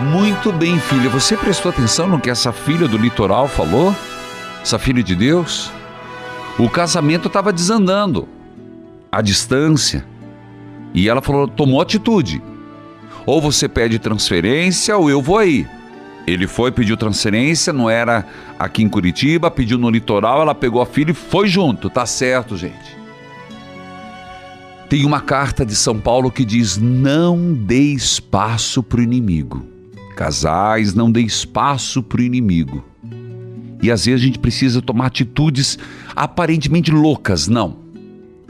Muito 0.00 0.52
bem, 0.52 0.78
filha. 0.78 1.08
Você 1.10 1.36
prestou 1.36 1.70
atenção 1.70 2.08
no 2.08 2.20
que 2.20 2.30
essa 2.30 2.52
filha 2.52 2.88
do 2.88 2.96
litoral 2.96 3.48
falou? 3.48 3.94
Essa 4.62 4.78
filha 4.78 5.02
de 5.02 5.14
Deus? 5.14 5.70
O 6.58 6.68
casamento 6.68 7.28
estava 7.28 7.52
desandando. 7.52 8.28
A 9.10 9.20
distância. 9.20 10.04
E 10.92 11.08
ela 11.08 11.20
falou, 11.20 11.46
tomou 11.46 11.80
atitude. 11.80 12.42
Ou 13.26 13.40
você 13.40 13.68
pede 13.68 13.98
transferência 13.98 14.96
ou 14.96 15.08
eu 15.08 15.20
vou 15.20 15.38
aí. 15.38 15.66
Ele 16.26 16.46
foi, 16.46 16.72
pediu 16.72 16.96
transferência, 16.96 17.72
não 17.72 17.88
era 17.88 18.26
aqui 18.58 18.82
em 18.82 18.88
Curitiba, 18.88 19.50
pediu 19.50 19.78
no 19.78 19.90
litoral, 19.90 20.40
ela 20.40 20.54
pegou 20.54 20.80
a 20.80 20.86
filha 20.86 21.10
e 21.10 21.14
foi 21.14 21.48
junto. 21.48 21.90
Tá 21.90 22.06
certo, 22.06 22.56
gente. 22.56 23.04
Tem 24.88 25.04
uma 25.04 25.20
carta 25.20 25.66
de 25.66 25.74
São 25.74 25.98
Paulo 25.98 26.30
que 26.30 26.44
diz: 26.44 26.76
não 26.78 27.52
dê 27.52 27.92
espaço 27.92 28.82
para 28.82 29.00
o 29.00 29.02
inimigo. 29.02 29.66
Casais, 30.16 30.94
não 30.94 31.10
dê 31.10 31.20
espaço 31.20 32.02
para 32.02 32.20
o 32.20 32.24
inimigo. 32.24 32.84
E 33.82 33.90
às 33.90 34.06
vezes 34.06 34.22
a 34.22 34.24
gente 34.24 34.38
precisa 34.38 34.80
tomar 34.80 35.06
atitudes 35.06 35.78
aparentemente 36.14 36.90
loucas. 36.90 37.48
Não. 37.48 37.76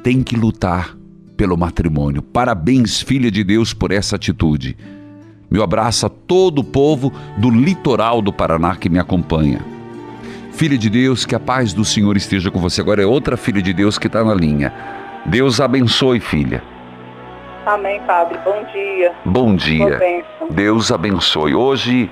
Tem 0.03 0.23
que 0.23 0.37
lutar 0.37 0.97
pelo 1.37 1.57
matrimônio. 1.57 2.23
Parabéns, 2.23 3.01
filha 3.01 3.31
de 3.31 3.43
Deus, 3.43 3.73
por 3.73 3.91
essa 3.91 4.15
atitude. 4.15 4.77
Meu 5.55 5.63
abraço 5.63 6.05
a 6.05 6.09
todo 6.09 6.63
o 6.63 6.65
povo 6.65 7.13
do 7.37 7.49
litoral 7.49 8.21
do 8.21 8.33
Paraná 8.33 8.75
que 8.75 8.89
me 8.89 8.99
acompanha. 8.99 9.61
Filha 10.51 10.77
de 10.77 10.91
Deus, 10.91 11.25
que 11.25 11.33
a 11.33 11.39
paz 11.39 11.73
do 11.73 11.85
Senhor 11.85 12.17
esteja 12.17 12.51
com 12.51 12.59
você. 12.59 12.81
Agora 12.81 13.01
é 13.01 13.07
outra 13.07 13.37
filha 13.37 13.63
de 13.63 13.73
Deus 13.73 13.97
que 13.97 14.09
está 14.09 14.25
na 14.25 14.35
linha. 14.35 14.75
Deus 15.25 15.61
abençoe, 15.61 16.19
filha. 16.19 16.61
Amém, 17.65 18.01
Padre. 18.01 18.37
Bom 18.45 18.65
dia. 18.73 19.13
Bom 19.25 19.55
dia. 19.55 20.25
Deus 20.51 20.91
abençoe. 20.91 21.55
Hoje 21.55 22.11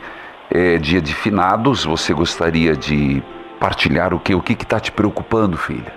é 0.48 0.78
dia 0.78 1.00
de 1.00 1.12
finados. 1.12 1.84
Você 1.84 2.14
gostaria 2.14 2.76
de 2.76 3.20
partilhar 3.58 4.14
o 4.14 4.20
que? 4.20 4.36
O 4.36 4.40
que 4.40 4.52
está 4.52 4.78
te 4.78 4.92
preocupando, 4.92 5.56
filha? 5.56 5.92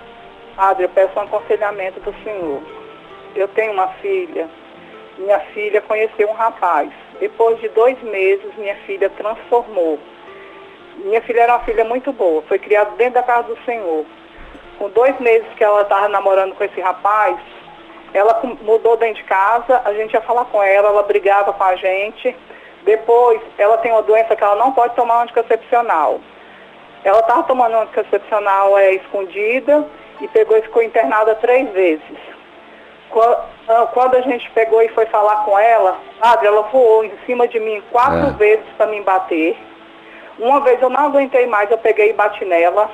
Padre, 0.56 0.86
eu 0.86 0.88
peço 0.88 1.16
um 1.16 1.22
aconselhamento 1.22 2.00
do 2.00 2.12
Senhor. 2.24 2.60
Eu 3.36 3.46
tenho 3.46 3.72
uma 3.72 3.86
filha. 4.02 4.48
Minha 5.16 5.38
filha 5.54 5.80
conheceu 5.80 6.28
um 6.28 6.34
rapaz. 6.34 6.90
Depois 7.20 7.58
de 7.60 7.68
dois 7.70 8.00
meses, 8.02 8.54
minha 8.56 8.76
filha 8.86 9.08
transformou. 9.10 9.98
Minha 10.96 11.20
filha 11.22 11.42
era 11.42 11.54
uma 11.54 11.64
filha 11.64 11.84
muito 11.84 12.12
boa. 12.12 12.42
Foi 12.42 12.58
criada 12.58 12.90
dentro 12.96 13.14
da 13.14 13.22
casa 13.22 13.48
do 13.48 13.58
Senhor. 13.64 14.04
Com 14.78 14.90
dois 14.90 15.18
meses 15.20 15.46
que 15.56 15.64
ela 15.64 15.82
estava 15.82 16.08
namorando 16.08 16.54
com 16.54 16.64
esse 16.64 16.80
rapaz, 16.80 17.38
ela 18.12 18.40
mudou 18.62 18.96
dentro 18.96 19.22
de 19.22 19.24
casa. 19.24 19.80
A 19.84 19.92
gente 19.94 20.12
ia 20.12 20.20
falar 20.20 20.44
com 20.46 20.62
ela, 20.62 20.88
ela 20.88 21.02
brigava 21.02 21.52
com 21.52 21.64
a 21.64 21.76
gente. 21.76 22.34
Depois, 22.84 23.40
ela 23.58 23.78
tem 23.78 23.92
uma 23.92 24.02
doença 24.02 24.36
que 24.36 24.44
ela 24.44 24.56
não 24.56 24.72
pode 24.72 24.94
tomar 24.94 25.22
anticoncepcional. 25.22 26.20
Ela 27.04 27.20
estava 27.20 27.42
tomando 27.44 27.76
anticoncepcional 27.76 28.78
é, 28.78 28.94
escondida 28.94 29.86
e 30.20 30.28
pegou 30.28 30.56
e 30.56 30.62
ficou 30.62 30.82
internada 30.82 31.34
três 31.36 31.70
vezes. 31.72 32.02
Ah, 33.68 33.88
Quando 33.92 34.16
a 34.16 34.20
gente 34.20 34.50
pegou 34.50 34.82
e 34.82 34.88
foi 34.88 35.06
falar 35.06 35.44
com 35.44 35.58
ela, 35.58 35.98
padre, 36.20 36.46
ela 36.46 36.62
voou 36.62 37.04
em 37.04 37.12
cima 37.26 37.46
de 37.48 37.58
mim 37.60 37.82
quatro 37.90 38.28
É. 38.28 38.30
vezes 38.32 38.64
para 38.76 38.86
me 38.86 39.00
bater. 39.02 39.56
Uma 40.38 40.60
vez 40.60 40.80
eu 40.82 40.90
não 40.90 41.06
aguentei 41.06 41.46
mais, 41.46 41.70
eu 41.70 41.78
peguei 41.78 42.10
e 42.10 42.12
bati 42.12 42.44
nela. 42.44 42.90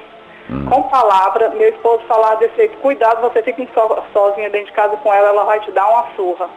Hum. 0.51 0.67
Com 0.67 0.83
palavra, 0.85 1.49
meu 1.51 1.69
esposo 1.69 2.03
falava 2.07 2.37
desse 2.37 2.57
jeito, 2.57 2.77
cuidado, 2.79 3.21
você 3.21 3.43
fica 3.43 3.67
so, 3.75 4.03
sozinha 4.13 4.51
dentro 4.51 4.67
de 4.67 4.73
casa 4.73 4.97
com 4.97 5.13
ela, 5.13 5.29
ela 5.29 5.45
vai 5.45 5.61
te 5.61 5.71
dar 5.73 5.89
uma 5.89 6.07
surra. 6.15 6.49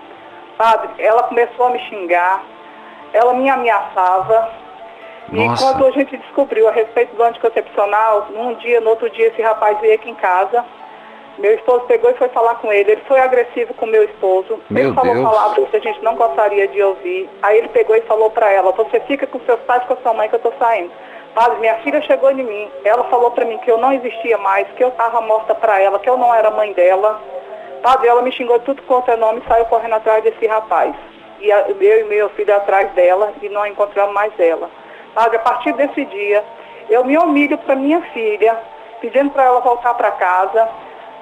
Padre, 0.57 0.89
ela 1.00 1.24
começou 1.24 1.67
a 1.67 1.69
me 1.72 1.79
xingar, 1.89 2.43
ela 3.13 3.34
me 3.34 3.50
ameaçava. 3.50 4.50
E 5.31 5.48
Nossa. 5.48 5.65
quando 5.65 5.86
a 5.88 5.91
gente 5.91 6.17
descobriu 6.17 6.67
a 6.67 6.72
respeito 6.72 7.15
do 7.15 7.24
anticoncepcional, 7.24 8.27
num 8.29 8.53
dia, 8.55 8.79
no 8.79 8.91
outro 8.91 9.10
dia, 9.10 9.27
esse 9.27 9.41
rapaz 9.41 9.79
veio 9.79 9.95
aqui 9.95 10.10
em 10.10 10.15
casa. 10.15 10.63
Meu 11.38 11.54
esposo 11.54 11.82
pegou 11.82 12.10
e 12.10 12.15
foi 12.15 12.30
falar 12.30 12.56
com 12.56 12.72
ele. 12.72 12.94
Ele 12.94 13.01
foi 13.08 13.20
agressivo 13.20 13.74
com 13.74 13.86
meu 13.86 14.04
esposo. 14.04 14.60
Meu 14.70 14.88
ele 14.88 14.96
falou 14.96 15.13
Deus. 15.13 15.30
palavras 15.30 15.70
que 15.70 15.77
a 15.77 15.82
gente 15.82 16.01
não 16.04 16.15
gostaria 16.15 16.68
de 16.68 16.82
ouvir. 16.82 17.30
Aí 17.42 17.58
ele 17.58 17.68
pegou 17.70 17.96
e 17.96 18.01
falou 18.01 18.30
para 18.30 18.50
ela: 18.50 18.72
Você 18.72 19.00
fica 19.01 19.27
com 19.27 19.39
seus 19.42 19.60
pais, 19.62 19.84
com 19.84 19.94
a 19.94 19.98
sua 19.98 20.13
mãe, 20.13 20.30
que 20.30 20.36
eu 20.36 20.39
tô 20.39 20.54
saindo. 20.58 20.92
Padre, 21.34 21.60
minha 21.60 21.75
filha 21.80 22.01
chegou 22.04 22.32
em 22.32 22.44
mim. 22.44 22.72
Ela 22.86 23.04
falou 23.06 23.32
para 23.32 23.44
mim 23.44 23.58
que 23.58 23.70
eu 23.70 23.77
não 23.77 23.92
existia 23.92 24.38
mais, 24.38 24.65
que 24.77 24.84
eu 24.84 24.88
estava 24.88 25.20
morta 25.20 25.54
para 25.54 25.80
ela, 25.82 26.00
que 26.00 26.10
eu 26.10 26.18
não 26.18 26.34
era 26.34 26.50
mãe 26.50 26.72
dela. 26.72 27.22
Padre, 27.84 28.08
ela 28.08 28.22
me 28.22 28.32
xingou 28.32 28.60
tudo 28.62 28.82
quanto 28.84 29.12
é 29.12 29.18
nome 29.18 29.42
e 29.44 29.48
saiu 29.48 29.65
correndo 29.65 29.96
atrás 29.96 30.24
desse 30.24 30.48
rapaz. 30.48 30.96
E 31.42 31.50
eu 31.50 32.00
e 32.00 32.04
meu 32.06 32.30
filho 32.30 32.56
atrás 32.56 32.89
dela 32.94 33.34
e 33.42 33.50
não 33.50 33.68
encontramos 33.68 34.13
mais 34.13 34.32
ela. 34.39 34.70
Padre, 35.13 35.36
a 35.36 35.42
partir 35.42 35.74
desse 35.74 36.06
dia, 36.06 36.44
eu 36.89 37.04
me 37.04 37.18
humilho 37.18 37.58
para 37.58 37.75
minha 37.75 38.01
filha, 38.13 38.58
pedindo 39.01 39.30
para 39.32 39.44
ela 39.44 39.60
voltar 39.60 39.94
para 39.94 40.12
casa, 40.12 40.70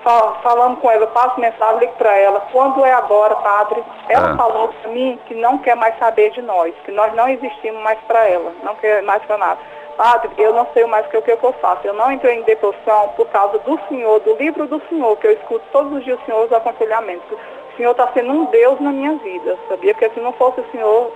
fa- 0.04 0.34
falando 0.44 0.78
com 0.78 0.92
ela, 0.92 1.04
eu 1.04 1.08
passo 1.08 1.40
mensagem, 1.40 1.80
ligo 1.80 1.94
para 1.94 2.16
ela. 2.18 2.42
Quando 2.52 2.86
é 2.86 2.92
agora, 2.94 3.36
padre? 3.38 3.84
Ela 4.10 4.34
Ah. 4.34 4.38
falou 4.38 4.68
para 4.70 4.92
mim 4.92 5.20
que 5.28 5.34
não 5.36 5.58
quer 5.58 5.76
mais 5.76 5.98
saber 5.98 6.32
de 6.32 6.42
nós, 6.42 6.74
que 6.86 6.92
nós 6.92 7.14
não 7.16 7.28
existimos 7.30 7.82
mais 7.84 7.98
para 8.08 8.28
ela, 8.28 8.52
não 8.64 8.76
quer 8.76 9.02
mais 9.04 9.24
para 9.24 9.38
nada. 9.38 9.60
Padre, 9.98 10.32
eu 10.40 10.54
não 10.54 10.68
sei 10.74 10.86
mais 10.88 11.06
o 11.06 11.10
que, 11.10 11.22
que 11.22 11.32
eu 11.46 11.54
faço. 11.62 11.86
Eu 11.86 11.94
não 11.94 12.12
entrei 12.12 12.40
em 12.40 12.42
depressão 12.44 13.10
por 13.16 13.28
causa 13.28 13.60
do 13.60 13.80
Senhor, 13.88 14.20
do 14.22 14.36
livro 14.38 14.66
do 14.68 14.82
Senhor, 14.90 15.16
que 15.18 15.28
eu 15.28 15.34
escuto 15.34 15.64
todos 15.72 15.94
os 15.94 16.04
dias 16.04 16.20
o 16.20 16.26
Senhor, 16.26 16.46
os 16.46 16.52
aconselhamentos. 16.52 17.32
O 17.32 17.78
Senhor 17.78 17.92
está 17.92 18.08
sendo 18.14 18.32
um 18.32 18.46
Deus 18.46 18.80
na 18.80 18.92
minha 18.92 19.14
vida, 19.18 19.56
sabia? 19.70 19.94
Porque 19.94 20.10
se 20.10 20.20
não 20.20 20.34
fosse 20.34 20.62
o 20.62 20.66
Senhor, 20.72 21.12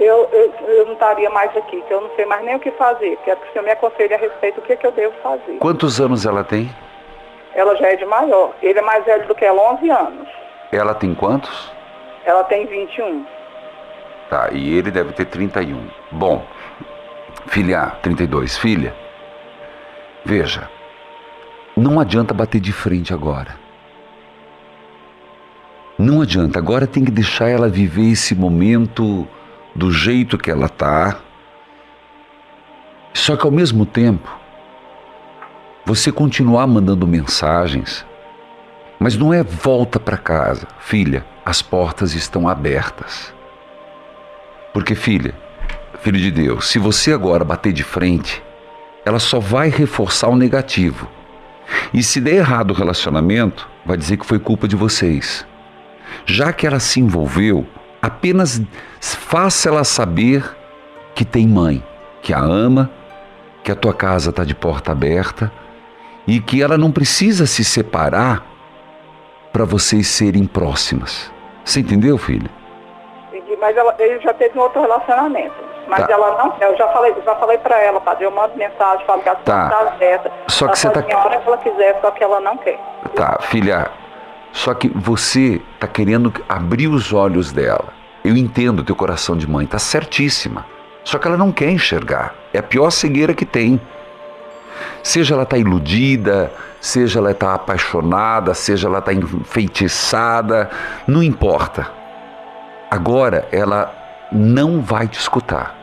eu, 0.00 0.28
eu, 0.32 0.52
eu 0.66 0.86
não 0.86 0.94
estaria 0.94 1.28
mais 1.28 1.54
aqui, 1.56 1.82
que 1.82 1.90
eu 1.92 2.00
não 2.00 2.08
sei 2.16 2.24
mais 2.24 2.42
nem 2.42 2.54
o 2.56 2.58
que 2.58 2.70
fazer. 2.72 3.18
Quero 3.22 3.38
que 3.40 3.48
o 3.50 3.52
Senhor 3.52 3.64
me 3.64 3.70
aconselhe 3.72 4.14
a 4.14 4.18
respeito 4.18 4.62
do 4.62 4.66
que, 4.66 4.76
que 4.76 4.86
eu 4.86 4.92
devo 4.92 5.14
fazer. 5.22 5.58
Quantos 5.58 6.00
anos 6.00 6.24
ela 6.24 6.42
tem? 6.42 6.70
Ela 7.54 7.76
já 7.76 7.88
é 7.88 7.96
de 7.96 8.04
maior. 8.04 8.54
Ele 8.62 8.78
é 8.78 8.82
mais 8.82 9.04
velho 9.04 9.26
do 9.26 9.34
que 9.34 9.44
ela, 9.44 9.74
11 9.74 9.90
anos. 9.90 10.28
Ela 10.70 10.94
tem 10.94 11.14
quantos? 11.14 11.72
Ela 12.24 12.44
tem 12.44 12.66
21. 12.66 13.26
Tá, 14.30 14.48
e 14.52 14.78
ele 14.78 14.90
deve 14.90 15.12
ter 15.12 15.26
31. 15.26 15.90
Bom, 16.10 16.44
filha, 17.48 17.92
32. 18.02 18.56
Filha, 18.56 18.94
veja, 20.24 20.70
não 21.76 22.00
adianta 22.00 22.32
bater 22.32 22.60
de 22.60 22.72
frente 22.72 23.12
agora. 23.12 23.60
Não 25.98 26.22
adianta, 26.22 26.58
agora 26.58 26.86
tem 26.86 27.04
que 27.04 27.10
deixar 27.10 27.48
ela 27.48 27.68
viver 27.68 28.10
esse 28.10 28.34
momento 28.34 29.28
do 29.74 29.92
jeito 29.92 30.38
que 30.38 30.50
ela 30.50 30.68
tá. 30.68 31.18
Só 33.12 33.36
que 33.36 33.44
ao 33.44 33.52
mesmo 33.52 33.84
tempo, 33.84 34.41
você 35.84 36.12
continuar 36.12 36.66
mandando 36.66 37.06
mensagens, 37.06 38.06
mas 39.00 39.16
não 39.16 39.34
é 39.34 39.42
volta 39.42 39.98
para 39.98 40.16
casa. 40.16 40.66
Filha, 40.78 41.24
as 41.44 41.60
portas 41.60 42.14
estão 42.14 42.48
abertas. 42.48 43.34
Porque, 44.72 44.94
filha, 44.94 45.34
filho 46.00 46.18
de 46.18 46.30
Deus, 46.30 46.68
se 46.68 46.78
você 46.78 47.12
agora 47.12 47.44
bater 47.44 47.72
de 47.72 47.82
frente, 47.82 48.42
ela 49.04 49.18
só 49.18 49.40
vai 49.40 49.68
reforçar 49.68 50.28
o 50.28 50.36
negativo. 50.36 51.08
E 51.92 52.02
se 52.02 52.20
der 52.20 52.36
errado 52.36 52.70
o 52.70 52.74
relacionamento, 52.74 53.68
vai 53.84 53.96
dizer 53.96 54.16
que 54.16 54.26
foi 54.26 54.38
culpa 54.38 54.68
de 54.68 54.76
vocês. 54.76 55.44
Já 56.24 56.52
que 56.52 56.66
ela 56.66 56.78
se 56.78 57.00
envolveu, 57.00 57.66
apenas 58.00 58.62
faça 59.00 59.68
ela 59.68 59.82
saber 59.82 60.44
que 61.14 61.24
tem 61.24 61.48
mãe, 61.48 61.82
que 62.22 62.32
a 62.32 62.38
ama, 62.38 62.88
que 63.64 63.72
a 63.72 63.74
tua 63.74 63.92
casa 63.92 64.30
está 64.30 64.44
de 64.44 64.54
porta 64.54 64.92
aberta 64.92 65.50
e 66.26 66.40
que 66.40 66.62
ela 66.62 66.76
não 66.78 66.90
precisa 66.92 67.46
se 67.46 67.64
separar 67.64 68.44
para 69.52 69.64
vocês 69.64 70.06
serem 70.06 70.46
próximas. 70.46 71.30
Você 71.64 71.80
entendeu, 71.80 72.16
filha? 72.18 72.50
Entendi, 73.32 73.56
Mas 73.60 73.76
ela, 73.76 73.94
ele 73.98 74.20
já 74.20 74.32
teve 74.34 74.58
um 74.58 74.62
outro 74.62 74.80
relacionamento. 74.80 75.54
Mas 75.88 76.06
Tá. 76.06 76.12
ela 76.12 76.38
não. 76.38 76.54
Eu 76.60 76.76
já 76.76 76.88
falei, 76.88 77.14
já 77.24 77.34
falei 77.36 77.58
pra 77.58 77.78
ela, 77.82 78.00
padre. 78.00 78.24
Eu 78.24 78.30
mando 78.30 78.56
mensagem, 78.56 79.04
falo 79.04 79.22
que 79.22 79.28
a 79.28 79.34
Tá. 79.34 79.68
tá 79.68 79.80
aberta. 79.88 80.32
Só 80.48 80.66
que 80.66 80.70
Ela 80.70 80.76
você 80.76 80.90
tá- 80.90 81.02
faz 81.02 81.14
A 81.14 81.18
hora 81.18 81.38
que 81.40 81.48
ela 81.48 81.58
quiser, 81.58 81.98
só 82.00 82.10
que 82.12 82.24
ela 82.24 82.40
não 82.40 82.56
quer. 82.56 82.78
Tá, 83.14 83.38
filha. 83.42 83.90
Só 84.52 84.74
que 84.74 84.88
você 84.88 85.60
tá 85.80 85.86
querendo 85.86 86.32
abrir 86.48 86.86
os 86.88 87.12
olhos 87.12 87.52
dela. 87.52 87.88
Eu 88.24 88.36
entendo 88.36 88.84
teu 88.84 88.94
coração 88.94 89.36
de 89.36 89.48
mãe, 89.48 89.66
tá 89.66 89.78
certíssima. 89.78 90.64
Só 91.04 91.18
que 91.18 91.26
ela 91.26 91.36
não 91.36 91.50
quer 91.50 91.68
enxergar. 91.70 92.34
É 92.54 92.58
a 92.58 92.62
pior 92.62 92.90
cegueira 92.90 93.34
que 93.34 93.44
tem. 93.44 93.80
Seja 95.02 95.34
ela 95.34 95.46
tá 95.46 95.56
iludida, 95.56 96.52
seja 96.80 97.18
ela 97.18 97.34
tá 97.34 97.54
apaixonada, 97.54 98.54
seja 98.54 98.88
ela 98.88 99.00
tá 99.00 99.12
enfeitiçada, 99.12 100.70
não 101.06 101.22
importa. 101.22 101.90
Agora 102.90 103.48
ela 103.50 103.92
não 104.30 104.80
vai 104.80 105.08
te 105.08 105.18
escutar. 105.18 105.74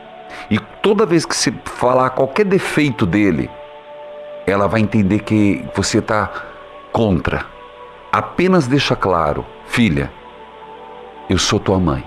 E 0.50 0.58
toda 0.58 1.06
vez 1.06 1.24
que 1.24 1.34
você 1.34 1.52
falar 1.64 2.10
qualquer 2.10 2.44
defeito 2.44 3.06
dele, 3.06 3.50
ela 4.46 4.66
vai 4.66 4.80
entender 4.80 5.20
que 5.20 5.64
você 5.74 5.98
está 5.98 6.30
contra. 6.92 7.44
Apenas 8.12 8.66
deixa 8.66 8.96
claro, 8.96 9.46
filha, 9.66 10.10
eu 11.28 11.38
sou 11.38 11.60
tua 11.60 11.78
mãe. 11.78 12.04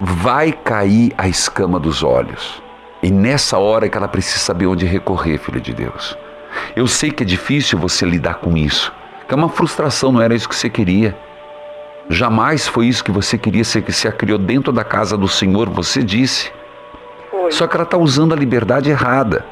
Vai 0.00 0.52
cair 0.52 1.12
a 1.16 1.28
escama 1.28 1.78
dos 1.78 2.02
olhos. 2.02 2.62
E 3.02 3.10
nessa 3.10 3.58
hora 3.58 3.86
é 3.86 3.88
que 3.88 3.96
ela 3.96 4.08
precisa 4.08 4.38
saber 4.38 4.66
onde 4.66 4.84
recorrer, 4.84 5.38
filha 5.38 5.60
de 5.60 5.72
Deus. 5.72 6.16
Eu 6.74 6.86
sei 6.86 7.10
que 7.10 7.22
é 7.22 7.26
difícil 7.26 7.78
você 7.78 8.04
lidar 8.04 8.34
com 8.34 8.56
isso, 8.56 8.92
que 9.26 9.34
é 9.34 9.36
uma 9.36 9.48
frustração, 9.48 10.10
não 10.10 10.20
era 10.20 10.34
isso 10.34 10.48
que 10.48 10.56
você 10.56 10.68
queria. 10.68 11.16
Jamais 12.10 12.66
foi 12.66 12.86
isso 12.86 13.04
que 13.04 13.10
você 13.10 13.36
queria, 13.36 13.62
você 13.62 13.82
que 13.82 13.92
se 13.92 14.10
criou 14.12 14.38
dentro 14.38 14.72
da 14.72 14.82
casa 14.82 15.16
do 15.16 15.28
Senhor, 15.28 15.68
você 15.68 16.02
disse. 16.02 16.50
Foi. 17.30 17.52
Só 17.52 17.66
que 17.66 17.76
ela 17.76 17.84
está 17.84 17.98
usando 17.98 18.32
a 18.32 18.36
liberdade 18.36 18.90
errada. 18.90 19.44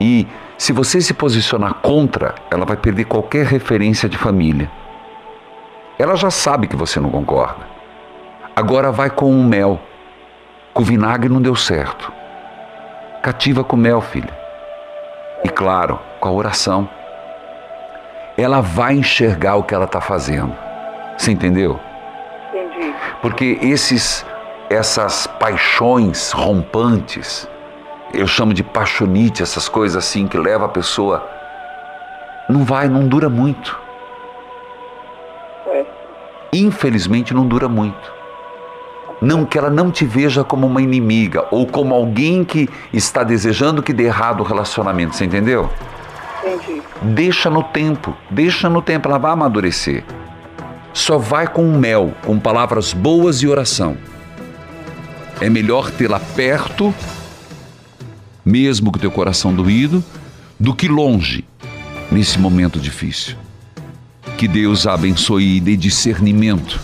E 0.00 0.26
se 0.56 0.72
você 0.72 1.00
se 1.00 1.12
posicionar 1.12 1.74
contra, 1.74 2.34
ela 2.50 2.64
vai 2.64 2.76
perder 2.76 3.04
qualquer 3.04 3.44
referência 3.44 4.08
de 4.08 4.16
família. 4.16 4.70
Ela 5.98 6.14
já 6.14 6.30
sabe 6.30 6.68
que 6.68 6.76
você 6.76 7.00
não 7.00 7.10
concorda. 7.10 7.66
Agora 8.54 8.92
vai 8.92 9.10
com 9.10 9.30
o 9.30 9.44
mel. 9.44 9.80
Com 10.72 10.82
o 10.82 10.84
vinagre 10.84 11.28
não 11.28 11.42
deu 11.42 11.56
certo. 11.56 12.17
Cativa 13.22 13.64
com 13.64 13.76
mel, 13.76 14.00
filha. 14.00 14.32
E 15.44 15.48
claro, 15.48 15.98
com 16.20 16.28
a 16.28 16.32
oração. 16.32 16.88
Ela 18.36 18.60
vai 18.60 18.94
enxergar 18.94 19.56
o 19.56 19.64
que 19.64 19.74
ela 19.74 19.84
está 19.84 20.00
fazendo. 20.00 20.54
Você 21.16 21.32
entendeu? 21.32 21.80
Entendi. 22.48 22.94
Porque 23.20 23.58
esses, 23.60 24.24
essas 24.70 25.26
paixões 25.26 26.30
rompantes, 26.30 27.48
eu 28.14 28.26
chamo 28.26 28.54
de 28.54 28.62
paixonite, 28.62 29.42
essas 29.42 29.68
coisas 29.68 29.96
assim 29.96 30.28
que 30.28 30.38
leva 30.38 30.66
a 30.66 30.68
pessoa, 30.68 31.28
não 32.48 32.64
vai, 32.64 32.88
não 32.88 33.06
dura 33.06 33.28
muito. 33.28 33.78
É. 35.66 35.84
Infelizmente 36.52 37.34
não 37.34 37.46
dura 37.46 37.68
muito. 37.68 38.17
Não 39.20 39.44
que 39.44 39.58
ela 39.58 39.70
não 39.70 39.90
te 39.90 40.04
veja 40.04 40.44
como 40.44 40.66
uma 40.66 40.80
inimiga 40.80 41.46
ou 41.50 41.66
como 41.66 41.94
alguém 41.94 42.44
que 42.44 42.68
está 42.92 43.24
desejando 43.24 43.82
que 43.82 43.92
dê 43.92 44.04
errado 44.04 44.40
o 44.40 44.44
relacionamento, 44.44 45.16
você 45.16 45.24
entendeu? 45.24 45.68
Entendi. 46.44 46.82
Deixa 47.02 47.50
no 47.50 47.62
tempo, 47.62 48.16
deixa 48.30 48.68
no 48.68 48.80
tempo, 48.80 49.08
ela 49.08 49.18
vai 49.18 49.32
amadurecer. 49.32 50.04
Só 50.92 51.18
vai 51.18 51.46
com 51.46 51.64
mel, 51.78 52.12
com 52.24 52.38
palavras 52.38 52.92
boas 52.92 53.42
e 53.42 53.48
oração. 53.48 53.96
É 55.40 55.48
melhor 55.48 55.90
tê-la 55.90 56.18
perto, 56.18 56.92
mesmo 58.44 58.90
com 58.90 58.98
teu 58.98 59.10
coração 59.10 59.54
doído, 59.54 60.02
do 60.58 60.74
que 60.74 60.88
longe, 60.88 61.44
nesse 62.10 62.38
momento 62.38 62.80
difícil. 62.80 63.36
Que 64.36 64.48
Deus 64.48 64.86
a 64.86 64.94
abençoe 64.94 65.56
e 65.56 65.60
dê 65.60 65.76
discernimento. 65.76 66.80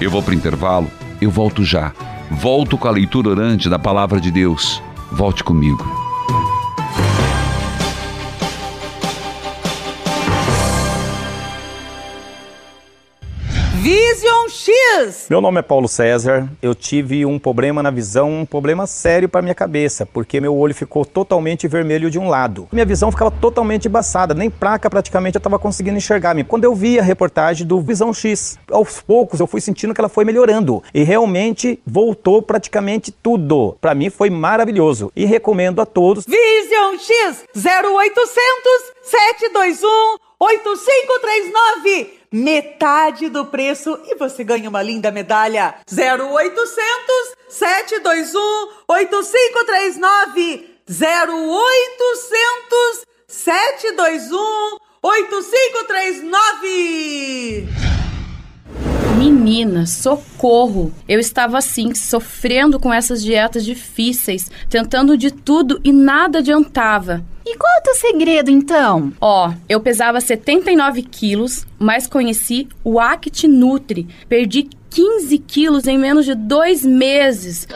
Eu 0.00 0.10
vou 0.10 0.22
para 0.22 0.32
o 0.32 0.34
intervalo, 0.34 0.90
eu 1.24 1.30
volto 1.30 1.64
já. 1.64 1.92
Volto 2.30 2.78
com 2.78 2.88
a 2.88 2.90
leitura 2.90 3.30
orante 3.30 3.68
da 3.68 3.78
palavra 3.78 4.20
de 4.20 4.30
Deus. 4.30 4.82
Volte 5.12 5.42
comigo. 5.42 6.13
X. 14.54 15.26
Meu 15.28 15.40
nome 15.40 15.58
é 15.58 15.62
Paulo 15.62 15.88
César. 15.88 16.48
Eu 16.62 16.76
tive 16.76 17.26
um 17.26 17.40
problema 17.40 17.82
na 17.82 17.90
visão, 17.90 18.30
um 18.30 18.46
problema 18.46 18.86
sério 18.86 19.28
para 19.28 19.42
minha 19.42 19.54
cabeça, 19.54 20.06
porque 20.06 20.40
meu 20.40 20.56
olho 20.56 20.72
ficou 20.72 21.04
totalmente 21.04 21.66
vermelho 21.66 22.08
de 22.08 22.20
um 22.20 22.28
lado. 22.28 22.68
Minha 22.70 22.86
visão 22.86 23.10
ficava 23.10 23.32
totalmente 23.32 23.88
embaçada, 23.88 24.32
nem 24.32 24.48
placa 24.48 24.88
praticamente 24.88 25.34
eu 25.34 25.40
estava 25.40 25.58
conseguindo 25.58 25.96
enxergar. 25.96 26.34
Quando 26.44 26.64
eu 26.64 26.74
vi 26.74 26.98
a 26.98 27.02
reportagem 27.02 27.66
do 27.66 27.80
Visão 27.80 28.14
X, 28.14 28.58
aos 28.70 29.00
poucos 29.00 29.40
eu 29.40 29.46
fui 29.46 29.60
sentindo 29.60 29.92
que 29.92 30.00
ela 30.00 30.08
foi 30.08 30.24
melhorando 30.24 30.82
e 30.94 31.02
realmente 31.02 31.80
voltou 31.84 32.40
praticamente 32.40 33.10
tudo. 33.10 33.76
Para 33.80 33.94
mim 33.94 34.08
foi 34.08 34.30
maravilhoso 34.30 35.12
e 35.16 35.24
recomendo 35.24 35.82
a 35.82 35.86
todos. 35.86 36.24
Vision 36.24 36.96
X 36.98 37.44
0800 37.56 38.94
721 39.02 40.24
8539. 40.38 42.23
Metade 42.36 43.28
do 43.28 43.46
preço 43.46 43.96
e 44.08 44.16
você 44.16 44.42
ganha 44.42 44.68
uma 44.68 44.82
linda 44.82 45.12
medalha. 45.12 45.76
0800 45.88 46.66
721 47.48 48.40
8539. 48.88 50.80
0800 50.90 53.04
721 53.28 54.78
8539. 55.00 57.68
Menina, 59.24 59.86
socorro! 59.86 60.92
Eu 61.08 61.18
estava 61.18 61.56
assim, 61.56 61.94
sofrendo 61.94 62.78
com 62.78 62.92
essas 62.92 63.24
dietas 63.24 63.64
difíceis, 63.64 64.50
tentando 64.68 65.16
de 65.16 65.30
tudo 65.30 65.80
e 65.82 65.90
nada 65.90 66.40
adiantava. 66.40 67.24
E 67.46 67.56
qual 67.56 67.74
é 67.74 67.78
o 67.78 67.82
teu 67.82 67.94
segredo, 67.94 68.50
então? 68.50 69.14
Ó, 69.18 69.50
eu 69.66 69.80
pesava 69.80 70.20
79 70.20 71.00
quilos, 71.00 71.66
mas 71.78 72.06
conheci 72.06 72.68
o 72.84 73.00
Act 73.00 73.48
Nutri. 73.48 74.06
Perdi 74.28 74.68
15 74.94 75.38
quilos 75.40 75.88
em 75.88 75.98
menos 75.98 76.24
de 76.24 76.36
dois 76.36 76.84
meses. 76.84 77.66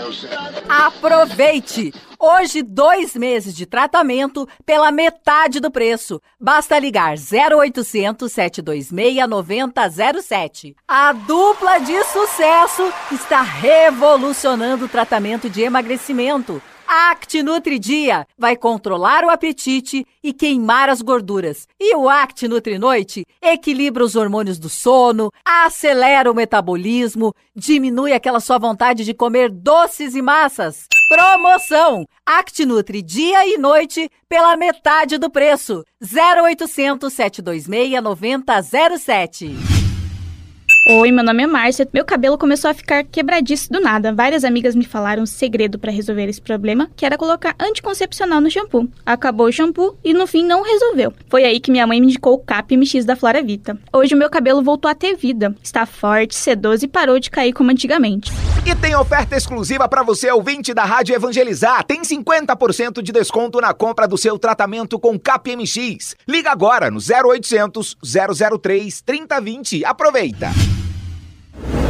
Aproveite! 0.69 1.93
Hoje, 2.17 2.63
dois 2.63 3.17
meses 3.17 3.57
de 3.57 3.67
tratamento 3.67 4.49
pela 4.65 4.93
metade 4.93 5.59
do 5.59 5.69
preço. 5.69 6.21
Basta 6.41 6.79
ligar 6.79 7.15
0800 7.17 8.31
726 8.31 9.29
9007. 9.29 10.77
A 10.87 11.13
dupla 11.13 11.79
de 11.79 12.05
sucesso 12.05 12.93
está 13.11 13.43
revolucionando 13.43 14.85
o 14.85 14.89
tratamento 14.89 15.51
de 15.51 15.63
emagrecimento. 15.63 16.63
Act 16.91 17.43
Nutri 17.43 17.79
Dia 17.79 18.27
vai 18.39 18.57
controlar 18.57 19.23
o 19.23 19.29
apetite 19.29 20.07
e 20.25 20.33
queimar 20.33 20.89
as 20.89 21.03
gorduras. 21.03 21.69
E 21.79 21.95
o 21.95 22.09
Act 22.09 22.49
Nutri 22.49 22.79
Noite 22.79 23.27
equilibra 23.43 24.03
os 24.03 24.17
hormônios 24.17 24.59
do 24.59 24.71
sono, 24.71 25.31
acelera 25.45 26.31
o 26.31 26.35
metabolismo, 26.35 27.35
diminui 27.55 28.15
aquela 28.15 28.41
sua 28.41 28.57
vontade 28.57 29.05
de 29.05 29.13
comer 29.13 29.51
doces 29.51 30.15
e 30.15 30.23
massas. 30.23 30.87
Promoção! 31.11 32.07
Act 32.25 32.65
Nutri 32.65 33.03
dia 33.03 33.47
e 33.47 33.59
noite 33.59 34.11
pela 34.27 34.57
metade 34.57 35.19
do 35.19 35.29
preço. 35.29 35.85
0800 36.03 37.13
726 37.13 38.03
9007. 38.03 39.78
Oi, 40.91 41.13
meu 41.13 41.23
nome 41.23 41.43
é 41.43 41.47
Márcia. 41.47 41.87
Meu 41.93 42.03
cabelo 42.03 42.39
começou 42.39 42.71
a 42.71 42.73
ficar 42.73 43.05
quebradiço 43.05 43.71
do 43.71 43.79
nada. 43.79 44.11
Várias 44.11 44.43
amigas 44.43 44.75
me 44.75 44.87
falaram 44.87 45.23
um 45.23 45.27
segredo 45.27 45.79
para 45.79 45.93
resolver 45.93 46.27
esse 46.31 46.41
problema, 46.41 46.89
que 46.97 47.05
era 47.05 47.19
colocar 47.19 47.55
anticoncepcional 47.61 48.41
no 48.41 48.51
shampoo. 48.51 48.89
Acabou 49.05 49.49
o 49.49 49.53
shampoo 49.53 49.99
e 50.03 50.15
no 50.15 50.27
fim 50.27 50.47
não 50.47 50.63
resolveu. 50.63 51.13
Foi 51.29 51.45
aí 51.45 51.61
que 51.61 51.71
minha 51.71 51.87
mãe 51.87 52.01
me 52.01 52.07
indicou 52.07 52.33
o 52.33 52.39
CAP 52.39 52.75
MX 52.75 53.05
da 53.05 53.15
Flora 53.15 53.43
Vita. 53.43 53.79
Hoje 53.93 54.15
o 54.15 54.19
meu 54.19 54.31
cabelo 54.31 54.63
voltou 54.63 54.91
a 54.91 54.95
ter 54.95 55.15
vida. 55.15 55.55
Está 55.63 55.85
forte, 55.85 56.35
sedoso 56.35 56.87
e 56.87 56.89
parou 56.89 57.21
de 57.21 57.29
cair 57.29 57.53
como 57.53 57.71
antigamente. 57.71 58.33
E 58.65 58.75
tem 58.75 58.97
oferta 58.97 59.37
exclusiva 59.37 59.87
para 59.91 60.03
você 60.03 60.31
ouvinte 60.31 60.73
da 60.73 60.87
Rádio 60.87 61.15
Evangelizar. 61.15 61.85
Tem 61.85 62.01
50% 62.01 63.03
de 63.03 63.13
desconto 63.13 63.61
na 63.61 63.75
compra 63.75 64.09
do 64.09 64.17
seu 64.17 64.39
tratamento 64.39 64.99
com 64.99 65.19
CAP 65.19 65.55
MX. 65.55 66.17
Liga 66.27 66.51
agora 66.51 66.91
no 66.91 66.99
0800 66.99 67.95
003 68.03 69.03
3020. 69.03 69.85
Aproveita. 69.85 70.49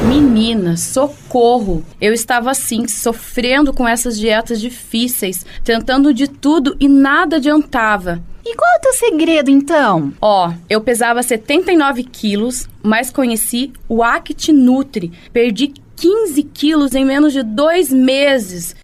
Menina, 0.08 0.74
socorro! 0.74 1.84
Eu 2.00 2.14
estava 2.14 2.50
assim, 2.50 2.88
sofrendo 2.88 3.74
com 3.74 3.86
essas 3.86 4.18
dietas 4.18 4.58
difíceis, 4.58 5.44
tentando 5.62 6.14
de 6.14 6.26
tudo 6.26 6.74
e 6.80 6.88
nada 6.88 7.36
adiantava. 7.36 8.22
E 8.42 8.56
qual 8.56 8.72
é 8.72 8.78
o 8.78 8.80
teu 8.80 8.94
segredo, 8.94 9.50
então? 9.50 10.10
Ó, 10.18 10.50
eu 10.70 10.80
pesava 10.80 11.22
79 11.22 12.04
quilos, 12.04 12.66
mas 12.82 13.10
conheci 13.10 13.70
o 13.86 14.02
Act 14.02 14.50
Nutri. 14.50 15.12
Perdi 15.30 15.74
15 16.00 16.44
quilos 16.44 16.94
em 16.94 17.04
menos 17.04 17.32
de 17.32 17.42
dois 17.42 17.92
meses. 17.92 18.76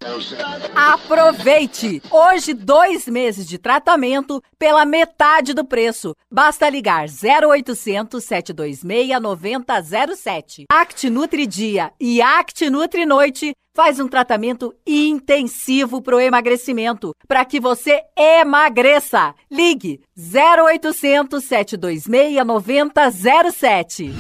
Aproveite! 0.75 2.03
Hoje, 2.11 2.53
dois 2.53 3.07
meses 3.07 3.47
de 3.47 3.57
tratamento 3.57 4.43
pela 4.59 4.85
metade 4.85 5.55
do 5.55 5.65
preço. 5.65 6.13
Basta 6.29 6.69
ligar 6.69 7.07
0800 7.07 8.23
726 8.23 9.21
9007. 9.21 10.65
Act 10.69 11.09
Nutri 11.09 11.47
Dia 11.47 11.93
e 12.01 12.21
Act 12.21 12.69
Nutri 12.69 13.07
Noite 13.07 13.55
faz 13.73 14.01
um 14.01 14.09
tratamento 14.09 14.75
intensivo 14.85 16.03
pro 16.03 16.21
emagrecimento, 16.21 17.15
para 17.29 17.45
que 17.45 17.61
você 17.61 18.03
emagreça. 18.17 19.35
Ligue 19.49 20.01
0800 20.17 21.45
726 21.45 22.45
9007. 22.45 24.13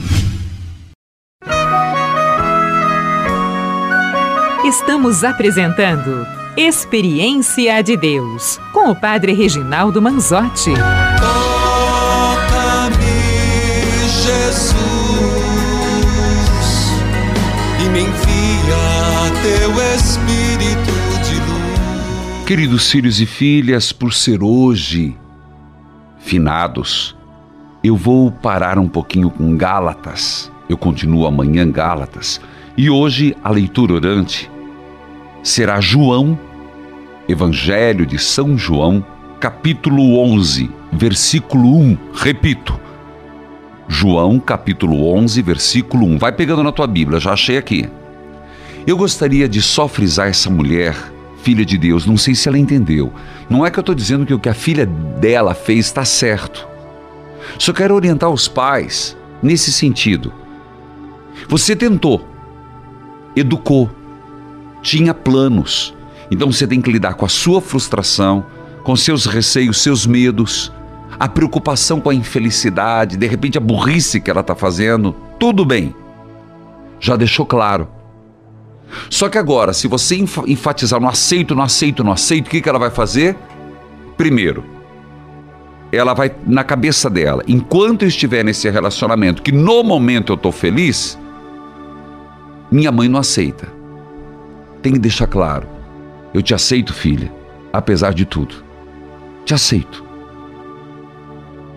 Estamos 4.64 5.22
apresentando 5.22 6.27
Experiência 6.57 7.83
de 7.83 7.98
Deus 7.98 8.59
com 8.72 8.90
o 8.90 8.96
Padre 8.96 9.35
Reginaldo 9.35 10.00
Manzotti. 10.00 10.72
Toca-me, 12.00 12.96
Jesus, 14.09 14.81
e 17.79 17.88
me 17.90 18.00
envia 18.05 19.31
teu 19.42 19.70
Espírito 19.94 20.94
de 21.29 21.35
luz. 21.40 22.46
Queridos 22.46 22.90
filhos 22.90 23.20
e 23.20 23.27
filhas, 23.27 23.92
por 23.92 24.14
ser 24.14 24.42
hoje 24.42 25.14
finados, 26.20 27.14
eu 27.83 27.98
vou 27.98 28.31
parar 28.31 28.79
um 28.79 28.88
pouquinho 28.88 29.29
com 29.29 29.55
Gálatas. 29.59 30.50
Eu 30.70 30.79
continuo 30.79 31.27
amanhã 31.27 31.70
Gálatas. 31.70 32.40
E 32.79 32.88
hoje 32.88 33.37
a 33.44 33.50
leitura 33.50 33.92
orante 33.92 34.50
será 35.44 35.78
João, 35.78 36.38
Evangelho 37.28 38.07
de 38.07 38.18
São 38.18 38.57
João, 38.57 39.04
capítulo 39.38 40.18
11, 40.18 40.70
versículo 40.90 41.76
1. 41.76 41.98
Repito. 42.14 42.80
João, 43.87 44.40
capítulo 44.40 45.12
11, 45.14 45.42
versículo 45.42 46.07
1. 46.07 46.18
Vai 46.18 46.33
pegando 46.33 46.62
na 46.62 46.72
tua 46.72 46.87
Bíblia, 46.87 47.20
já 47.20 47.35
achei 47.35 47.59
aqui. 47.59 47.87
Eu 48.87 48.96
gostaria 48.96 49.46
de 49.46 49.61
só 49.61 49.87
frisar 49.87 50.28
essa 50.28 50.48
mulher, 50.48 50.96
filha 51.42 51.64
de 51.64 51.76
Deus, 51.76 52.07
não 52.07 52.16
sei 52.16 52.35
se 52.35 52.48
ela 52.48 52.59
entendeu. 52.59 53.12
Não 53.48 53.66
é 53.66 53.70
que 53.70 53.78
eu 53.78 53.83
estou 53.83 53.94
dizendo 53.94 54.24
que 54.24 54.33
o 54.33 54.40
que 54.40 54.48
a 54.48 54.54
filha 54.54 54.87
dela 54.87 55.54
fez 55.54 55.87
está 55.87 56.07
certo. 56.07 56.66
Só 57.59 57.70
quero 57.74 57.94
orientar 57.94 58.30
os 58.30 58.48
pais 58.48 59.14
nesse 59.42 59.70
sentido. 59.70 60.33
Você 61.48 61.76
tentou, 61.76 62.26
educou, 63.37 63.90
tinha 64.85 65.14
planos. 65.14 65.94
Então 66.31 66.53
você 66.53 66.66
tem 66.66 66.81
que 66.81 66.92
lidar 66.92 67.14
com 67.14 67.25
a 67.25 67.29
sua 67.29 67.61
frustração, 67.61 68.44
com 68.85 68.94
seus 68.94 69.25
receios, 69.25 69.83
seus 69.83 70.07
medos, 70.07 70.70
a 71.18 71.27
preocupação 71.27 72.01
com 72.01 72.11
a 72.11 72.14
infelicidade, 72.14 73.16
de 73.16 73.27
repente 73.27 73.57
a 73.57 73.61
burrice 73.61 74.20
que 74.20 74.31
ela 74.31 74.42
está 74.42 74.55
fazendo. 74.55 75.16
Tudo 75.40 75.64
bem. 75.64 75.94
Já 77.01 77.16
deixou 77.16 77.47
claro. 77.47 77.88
Só 79.09 79.29
que 79.29 79.38
agora, 79.38 79.73
se 79.73 79.88
você 79.88 80.16
enfatizar 80.47 81.01
no 81.01 81.09
aceito, 81.09 81.55
no 81.55 81.62
aceito, 81.62 82.05
no 82.05 82.12
aceito, 82.12 82.47
o 82.47 82.51
que, 82.51 82.61
que 82.61 82.68
ela 82.68 82.79
vai 82.79 82.90
fazer? 82.90 83.37
Primeiro, 84.16 84.62
ela 85.90 86.12
vai 86.12 86.31
na 86.47 86.62
cabeça 86.62 87.09
dela, 87.09 87.42
enquanto 87.49 88.03
eu 88.03 88.09
estiver 88.09 88.44
nesse 88.44 88.68
relacionamento, 88.68 89.42
que 89.42 89.51
no 89.51 89.83
momento 89.83 90.33
eu 90.33 90.37
estou 90.37 90.53
feliz, 90.53 91.18
minha 92.70 92.92
mãe 92.92 93.09
não 93.09 93.18
aceita 93.18 93.73
tem 94.85 94.92
que 94.92 94.99
deixar 94.99 95.27
claro: 95.27 95.66
eu 96.35 96.42
te 96.42 96.55
aceito, 96.55 96.92
filha, 96.92 97.33
apesar 97.73 98.12
de 98.12 98.27
tudo. 98.27 98.62
Te 99.47 99.55
aceito. 99.55 100.05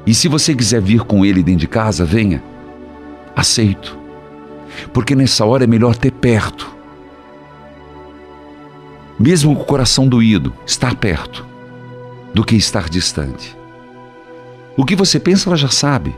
E 0.05 0.13
se 0.13 0.27
você 0.27 0.53
quiser 0.53 0.81
vir 0.81 1.01
com 1.01 1.25
ele 1.25 1.41
dentro 1.41 1.61
de 1.61 1.67
casa, 1.67 2.03
venha. 2.03 2.43
Aceito. 3.35 3.97
Porque 4.93 5.15
nessa 5.15 5.45
hora 5.45 5.63
é 5.63 5.67
melhor 5.67 5.95
ter 5.95 6.11
perto. 6.11 6.75
Mesmo 9.17 9.55
com 9.55 9.61
o 9.61 9.65
coração 9.65 10.07
doído, 10.07 10.53
estar 10.65 10.95
perto 10.95 11.45
do 12.33 12.43
que 12.43 12.55
estar 12.55 12.89
distante. 12.89 13.57
O 14.77 14.85
que 14.85 14.95
você 14.95 15.19
pensa, 15.19 15.49
ela 15.49 15.57
já 15.57 15.69
sabe. 15.69 16.15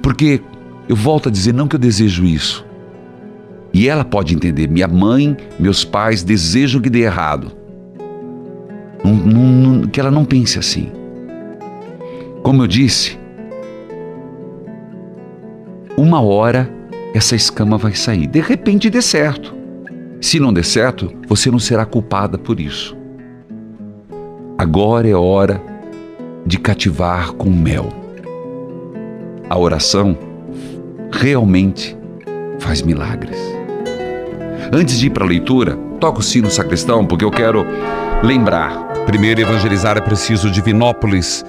Porque 0.00 0.42
Eu 0.88 0.96
volto 0.96 1.28
a 1.28 1.32
dizer, 1.32 1.54
não 1.54 1.68
que 1.68 1.76
eu 1.76 1.80
desejo 1.80 2.24
isso. 2.24 2.66
E 3.72 3.88
ela 3.88 4.04
pode 4.04 4.34
entender, 4.34 4.68
minha 4.68 4.88
mãe, 4.88 5.36
meus 5.58 5.84
pais 5.84 6.22
desejam 6.22 6.80
que 6.80 6.90
dê 6.90 7.00
errado. 7.00 7.52
Não, 9.02 9.14
não, 9.14 9.88
que 9.88 9.98
ela 9.98 10.10
não 10.10 10.24
pense 10.24 10.58
assim. 10.58 10.90
Como 12.42 12.62
eu 12.62 12.66
disse, 12.66 13.18
uma 15.96 16.20
hora 16.20 16.70
essa 17.14 17.34
escama 17.34 17.78
vai 17.78 17.94
sair. 17.94 18.26
De 18.26 18.40
repente 18.40 18.90
dê 18.90 19.00
certo. 19.00 19.54
Se 20.20 20.38
não 20.38 20.52
der 20.52 20.64
certo, 20.64 21.12
você 21.26 21.50
não 21.50 21.58
será 21.58 21.84
culpada 21.84 22.38
por 22.38 22.60
isso. 22.60 22.96
Agora 24.56 25.08
é 25.08 25.14
hora 25.14 25.60
de 26.46 26.58
cativar 26.58 27.32
com 27.32 27.50
mel. 27.50 27.88
A 29.48 29.58
oração 29.58 30.16
realmente 31.10 31.96
faz 32.58 32.82
milagres. 32.82 33.51
Antes 34.74 34.98
de 34.98 35.08
ir 35.08 35.10
para 35.10 35.24
a 35.24 35.28
leitura, 35.28 35.76
toca 36.00 36.20
o 36.20 36.22
sino 36.22 36.50
sacristão, 36.50 37.04
porque 37.04 37.26
eu 37.26 37.30
quero 37.30 37.66
lembrar. 38.22 38.72
Primeiro, 39.04 39.42
evangelizar 39.42 39.98
é 39.98 40.00
preciso 40.00 40.50
de 40.50 40.62
Vinópolis. 40.62 41.44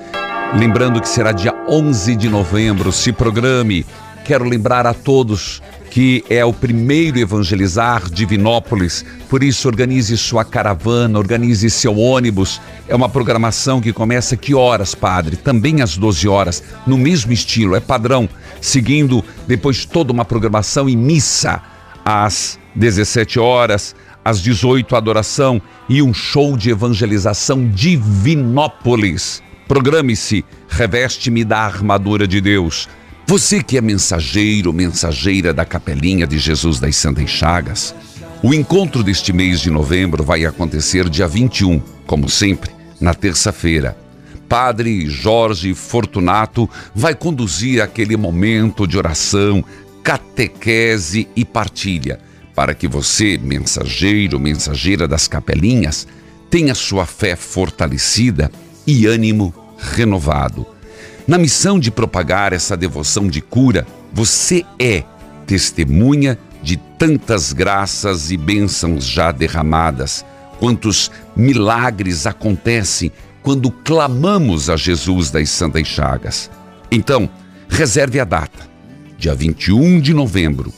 Lembrando 0.58 1.00
que 1.00 1.08
será 1.08 1.32
dia 1.32 1.56
11 1.70 2.18
de 2.18 2.28
novembro. 2.28 2.92
Se 2.92 3.14
programe. 3.14 3.86
Quero 4.26 4.44
lembrar 4.44 4.86
a 4.86 4.94
todos 4.94 5.62
que 5.90 6.26
é 6.30 6.44
o 6.44 6.52
primeiro 6.52 7.18
evangelizar 7.18 8.10
de 8.10 8.26
Vinópolis. 8.26 9.06
Por 9.30 9.42
isso, 9.42 9.70
organize 9.70 10.18
sua 10.18 10.44
caravana, 10.44 11.18
organize 11.18 11.70
seu 11.70 11.98
ônibus. 11.98 12.60
É 12.90 12.96
uma 12.96 13.08
programação 13.08 13.80
que 13.80 13.94
começa 13.94 14.36
que 14.36 14.54
horas, 14.54 14.94
padre? 14.94 15.38
Também 15.38 15.82
às 15.82 15.96
12 15.96 16.28
horas, 16.28 16.62
no 16.86 16.98
mesmo 16.98 17.32
estilo, 17.32 17.74
é 17.74 17.80
padrão, 17.80 18.28
seguindo 18.60 19.24
depois 19.48 19.86
toda 19.86 20.12
uma 20.12 20.26
programação 20.26 20.90
e 20.90 20.96
missa 20.96 21.62
às 22.04 22.60
17 22.76 23.40
horas, 23.40 23.96
às 24.24 24.42
18 24.42 24.96
adoração 24.96 25.62
e 25.90 26.02
um 26.02 26.14
show 26.14 26.58
de 26.58 26.70
evangelização 26.70 27.68
de 27.70 27.96
Vinópolis. 27.98 29.42
Programe-se, 29.68 30.44
reveste-me 30.68 31.44
da 31.44 31.60
armadura 31.60 32.28
de 32.28 32.40
Deus. 32.40 32.88
Você 33.26 33.64
que 33.64 33.78
é 33.78 33.82
mensageiro, 33.82 34.74
mensageira 34.74 35.54
da 35.54 35.66
Capelinha 35.66 36.28
de 36.28 36.38
Jesus 36.38 36.80
das 36.80 36.96
Santas 36.96 37.30
Chagas, 37.30 37.96
o 38.42 38.54
encontro 38.54 39.04
deste 39.04 39.32
mês 39.32 39.62
de 39.62 39.72
novembro 39.72 40.24
vai 40.24 40.44
acontecer 40.46 41.10
dia 41.10 41.28
21, 41.28 41.82
como 42.06 42.30
sempre, 42.30 42.72
na 43.00 43.14
terça-feira. 43.14 43.98
Padre 44.50 45.10
Jorge 45.10 45.74
Fortunato 45.74 46.70
vai 46.94 47.16
conduzir 47.16 47.82
aquele 47.82 48.18
momento 48.18 48.86
de 48.86 48.98
oração, 48.98 49.64
catequese 50.04 51.28
e 51.36 51.46
partilha, 51.46 52.20
para 52.56 52.74
que 52.74 52.88
você, 52.88 53.38
mensageiro, 53.38 54.40
mensageira 54.40 55.08
das 55.08 55.28
capelinhas, 55.28 56.08
tenha 56.50 56.76
sua 56.76 57.06
fé 57.06 57.36
fortalecida 57.36 58.52
e 58.86 59.06
ânimo 59.06 59.54
renovado. 59.78 60.66
Na 61.28 61.38
missão 61.38 61.80
de 61.80 61.90
propagar 61.90 62.54
essa 62.54 62.76
devoção 62.78 63.28
de 63.28 63.42
cura, 63.42 63.88
você 64.14 64.66
é 64.78 65.04
testemunha 65.48 66.38
de 66.62 66.78
tantas 66.78 67.54
graças 67.54 68.32
e 68.32 68.38
bênçãos 68.38 69.06
já 69.06 69.32
derramadas. 69.32 70.24
Quantos 70.60 71.12
milagres 71.36 72.28
acontecem 72.28 73.12
quando 73.42 73.70
clamamos 73.70 74.70
a 74.70 74.78
Jesus 74.78 75.30
das 75.30 75.50
Santas 75.50 75.86
Chagas. 75.86 76.50
Então, 76.90 77.30
reserve 77.68 78.20
a 78.20 78.24
data, 78.24 78.68
dia 79.18 79.36
21 79.36 80.00
de 80.00 80.14
novembro, 80.14 80.72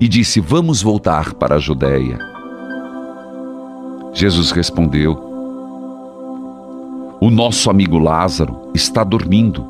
e 0.00 0.08
disse: 0.08 0.40
Vamos 0.40 0.82
voltar 0.82 1.34
para 1.34 1.56
a 1.56 1.58
Judéia. 1.58 2.18
Jesus 4.12 4.50
respondeu: 4.50 5.12
O 7.20 7.30
nosso 7.30 7.70
amigo 7.70 7.98
Lázaro 7.98 8.70
está 8.74 9.04
dormindo, 9.04 9.64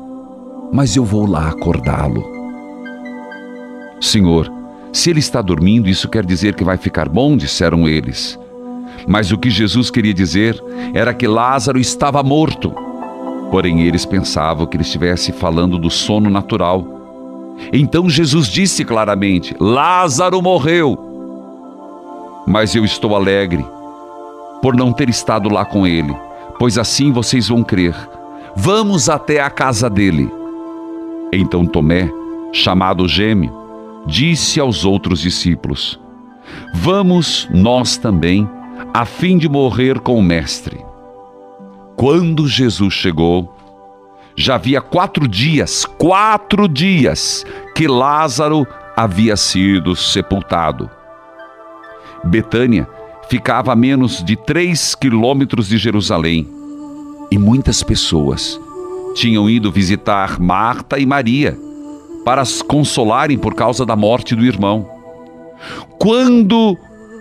mas 0.71 0.95
eu 0.95 1.05
vou 1.05 1.27
lá 1.27 1.49
acordá-lo. 1.49 2.23
Senhor, 4.01 4.54
se 4.95 5.09
ele 5.09 5.19
está 5.19 5.41
dormindo, 5.41 5.89
isso 5.89 6.07
quer 6.07 6.25
dizer 6.25 6.55
que 6.55 6.63
vai 6.63 6.77
ficar 6.77 7.09
bom, 7.09 7.35
disseram 7.35 7.85
eles. 7.85 8.39
Mas 9.05 9.29
o 9.29 9.37
que 9.37 9.49
Jesus 9.49 9.91
queria 9.91 10.13
dizer 10.13 10.57
era 10.93 11.13
que 11.13 11.27
Lázaro 11.27 11.77
estava 11.77 12.23
morto. 12.23 12.73
Porém, 13.51 13.81
eles 13.81 14.05
pensavam 14.05 14.65
que 14.65 14.77
ele 14.77 14.83
estivesse 14.83 15.33
falando 15.33 15.77
do 15.77 15.89
sono 15.89 16.29
natural. 16.29 17.57
Então 17.73 18.09
Jesus 18.09 18.47
disse 18.47 18.85
claramente: 18.85 19.53
Lázaro 19.59 20.41
morreu. 20.41 20.97
Mas 22.47 22.73
eu 22.73 22.85
estou 22.85 23.17
alegre 23.17 23.65
por 24.61 24.77
não 24.77 24.93
ter 24.93 25.09
estado 25.09 25.49
lá 25.49 25.65
com 25.65 25.85
ele, 25.85 26.15
pois 26.57 26.77
assim 26.77 27.11
vocês 27.11 27.49
vão 27.49 27.65
crer. 27.65 27.93
Vamos 28.55 29.09
até 29.09 29.41
a 29.41 29.49
casa 29.49 29.89
dele. 29.89 30.31
Então 31.33 31.65
Tomé, 31.65 32.09
chamado 32.53 33.09
Gêmeo, 33.09 33.64
disse 34.05 34.59
aos 34.59 34.85
outros 34.85 35.19
discípulos: 35.21 35.99
Vamos 36.73 37.47
nós 37.51 37.97
também, 37.97 38.49
a 38.93 39.05
fim 39.05 39.37
de 39.37 39.49
morrer 39.49 39.99
com 39.99 40.17
o 40.17 40.23
Mestre. 40.23 40.83
Quando 41.95 42.47
Jesus 42.47 42.93
chegou, 42.93 43.53
já 44.35 44.55
havia 44.55 44.81
quatro 44.81 45.27
dias, 45.27 45.85
quatro 45.85 46.67
dias, 46.67 47.45
que 47.73 47.87
Lázaro 47.87 48.67
havia 48.95 49.37
sido 49.37 49.95
sepultado. 49.95 50.89
Betânia 52.23 52.87
ficava 53.29 53.71
a 53.71 53.75
menos 53.75 54.23
de 54.23 54.35
três 54.35 54.93
quilômetros 54.93 55.67
de 55.67 55.77
Jerusalém 55.77 56.47
e 57.31 57.37
muitas 57.37 57.81
pessoas 57.81 58.59
tinham 59.15 59.49
ido 59.49 59.71
visitar 59.71 60.39
Marta 60.39 60.99
e 60.99 61.05
Maria 61.05 61.57
para 62.25 62.41
as 62.41 62.63
consolarem 62.63 63.37
por 63.37 63.53
causa 63.53 63.85
da 63.85 63.95
morte 63.95 64.35
do 64.35 64.43
irmão. 64.43 64.89
Quando 65.99 66.75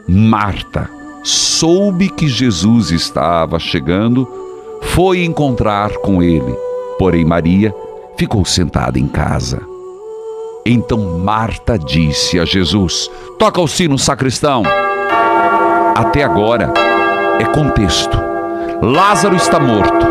Marta 0.09 0.91
soube 1.23 2.09
que 2.09 2.27
Jesus 2.27 2.91
estava 2.91 3.59
chegando, 3.59 4.27
foi 4.81 5.23
encontrar 5.23 5.91
com 5.99 6.23
ele. 6.23 6.53
Porém, 6.99 7.25
Maria 7.25 7.75
ficou 8.17 8.45
sentada 8.45 8.99
em 8.99 9.07
casa. 9.07 9.61
Então 10.65 11.19
Marta 11.19 11.79
disse 11.79 12.41
a 12.41 12.45
Jesus: 12.45 13.11
Toca 13.39 13.61
o 13.61 13.69
sino, 13.69 13.99
sacristão. 13.99 14.63
Até 15.95 16.25
agora 16.25 16.73
é 17.39 17.45
contexto. 17.45 18.19
Lázaro 18.81 19.37
está 19.37 19.61
morto. 19.61 20.07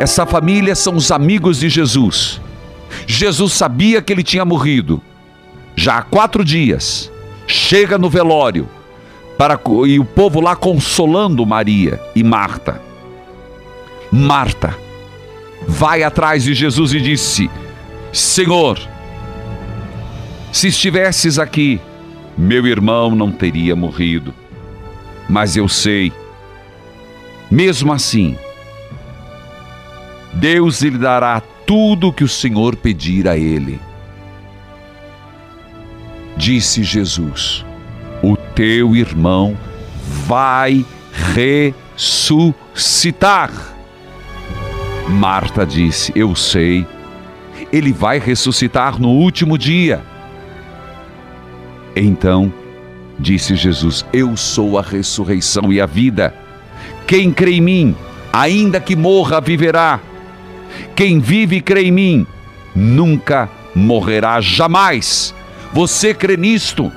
Essa 0.00 0.26
família 0.26 0.74
são 0.74 0.96
os 0.96 1.10
amigos 1.10 1.60
de 1.60 1.68
Jesus. 1.68 2.40
Jesus 3.06 3.52
sabia 3.52 4.00
que 4.00 4.12
ele 4.12 4.22
tinha 4.22 4.44
morrido. 4.44 5.02
Já 5.74 5.98
há 5.98 6.02
quatro 6.02 6.44
dias. 6.44 7.10
Chega 7.46 7.96
no 7.98 8.10
velório 8.10 8.68
para 9.36 9.58
e 9.86 9.98
o 9.98 10.04
povo 10.04 10.40
lá 10.40 10.56
consolando 10.56 11.44
Maria 11.44 12.00
e 12.14 12.22
Marta. 12.22 12.80
Marta 14.10 14.76
vai 15.66 16.02
atrás 16.02 16.44
de 16.44 16.54
Jesus 16.54 16.94
e 16.94 17.00
disse: 17.00 17.50
Senhor, 18.12 18.78
se 20.52 20.68
estivesses 20.68 21.38
aqui, 21.38 21.80
meu 22.36 22.66
irmão 22.66 23.14
não 23.14 23.30
teria 23.30 23.76
morrido. 23.76 24.34
Mas 25.28 25.56
eu 25.56 25.68
sei, 25.68 26.12
mesmo 27.50 27.92
assim, 27.92 28.36
Deus 30.32 30.80
lhe 30.82 30.96
dará 30.96 31.42
tudo 31.66 32.08
o 32.08 32.12
que 32.12 32.24
o 32.24 32.28
Senhor 32.28 32.76
pedir 32.76 33.28
a 33.28 33.36
ele. 33.36 33.78
Disse 36.36 36.84
Jesus: 36.84 37.64
O 38.22 38.36
teu 38.36 38.94
irmão 38.94 39.58
vai 40.26 40.84
ressuscitar. 41.96 43.50
Marta 45.08 45.66
disse: 45.66 46.12
Eu 46.14 46.36
sei, 46.36 46.86
ele 47.72 47.92
vai 47.92 48.18
ressuscitar 48.18 49.00
no 49.00 49.08
último 49.08 49.58
dia. 49.58 50.02
Então 51.94 52.52
disse 53.18 53.56
Jesus: 53.56 54.04
Eu 54.12 54.36
sou 54.36 54.78
a 54.78 54.82
ressurreição 54.82 55.72
e 55.72 55.80
a 55.80 55.86
vida. 55.86 56.34
Quem 57.06 57.32
crê 57.32 57.54
em 57.54 57.60
mim, 57.60 57.96
ainda 58.32 58.80
que 58.80 58.94
morra, 58.94 59.40
viverá. 59.40 60.00
Quem 60.94 61.18
vive 61.20 61.56
e 61.56 61.60
crê 61.60 61.84
em 61.84 61.92
mim, 61.92 62.26
nunca 62.74 63.48
morrerá 63.74 64.40
jamais. 64.40 65.34
Você 65.72 66.14
crê 66.14 66.36
nisto? 66.36 66.90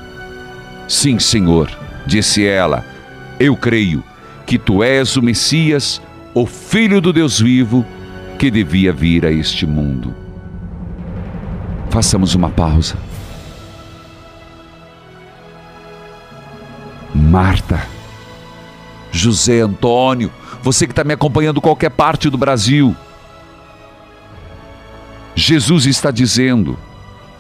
Sim, 0.88 1.19
Senhor, 1.19 1.69
disse 2.05 2.45
ela. 2.45 2.86
Eu 3.39 3.55
creio 3.55 4.03
que 4.45 4.58
tu 4.58 4.84
és 4.84 5.15
o 5.15 5.21
Messias, 5.21 6.01
o 6.34 6.45
Filho 6.45 6.99
do 6.99 7.13
Deus 7.13 7.39
vivo, 7.39 7.86
que 8.38 8.49
devia 8.49 8.91
vir 8.91 9.25
a 9.25 9.32
este 9.32 9.65
mundo. 9.65 10.15
Façamos 11.89 12.36
uma 12.36 12.49
pausa. 12.49 12.97
Marta, 17.13 17.82
José 19.12 19.62
Antônio, 19.62 20.32
você 20.62 20.86
que 20.86 20.91
está 20.91 21.03
me 21.03 21.13
acompanhando 21.13 21.62
qualquer 21.62 21.89
parte 21.89 22.29
do 22.29 22.38
Brasil, 22.38 22.95
Jesus 25.39 25.86
está 25.86 26.12
dizendo: 26.12 26.78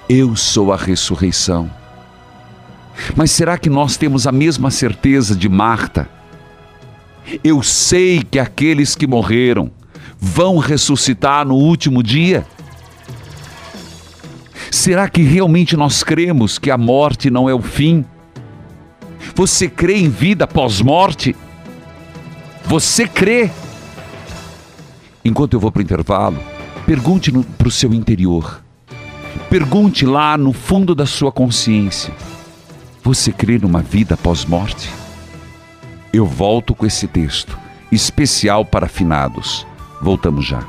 Eu 0.07 0.33
sou 0.33 0.71
a 0.71 0.77
ressurreição. 0.77 1.69
Mas 3.13 3.29
será 3.29 3.57
que 3.57 3.69
nós 3.69 3.97
temos 3.97 4.25
a 4.25 4.31
mesma 4.31 4.71
certeza 4.71 5.35
de 5.35 5.49
Marta? 5.49 6.09
Eu 7.43 7.61
sei 7.61 8.23
que 8.23 8.39
aqueles 8.39 8.95
que 8.95 9.05
morreram 9.05 9.69
vão 10.17 10.57
ressuscitar 10.57 11.45
no 11.45 11.55
último 11.55 12.01
dia? 12.01 12.47
Será 14.71 15.09
que 15.09 15.21
realmente 15.21 15.75
nós 15.75 16.01
cremos 16.01 16.57
que 16.57 16.71
a 16.71 16.77
morte 16.77 17.29
não 17.29 17.49
é 17.49 17.53
o 17.53 17.61
fim? 17.61 18.05
Você 19.35 19.67
crê 19.67 19.97
em 19.97 20.09
vida 20.09 20.47
pós-morte? 20.47 21.35
Você 22.63 23.05
crê? 23.05 23.51
Enquanto 25.23 25.53
eu 25.53 25.59
vou 25.59 25.69
para 25.71 25.79
o 25.81 25.83
intervalo, 25.83 26.41
pergunte 26.89 27.31
para 27.31 27.67
o 27.67 27.71
seu 27.71 27.93
interior. 27.93 28.63
Pergunte 29.47 30.07
lá 30.07 30.35
no 30.35 30.51
fundo 30.51 30.95
da 30.95 31.05
sua 31.05 31.31
consciência: 31.31 32.11
Você 33.03 33.31
crê 33.31 33.59
numa 33.59 33.79
vida 33.79 34.17
pós-morte? 34.17 34.89
Eu 36.11 36.25
volto 36.25 36.73
com 36.73 36.87
esse 36.87 37.07
texto, 37.07 37.55
especial 37.91 38.65
para 38.65 38.87
finados. 38.87 39.67
Voltamos 40.01 40.47
já. 40.47 40.63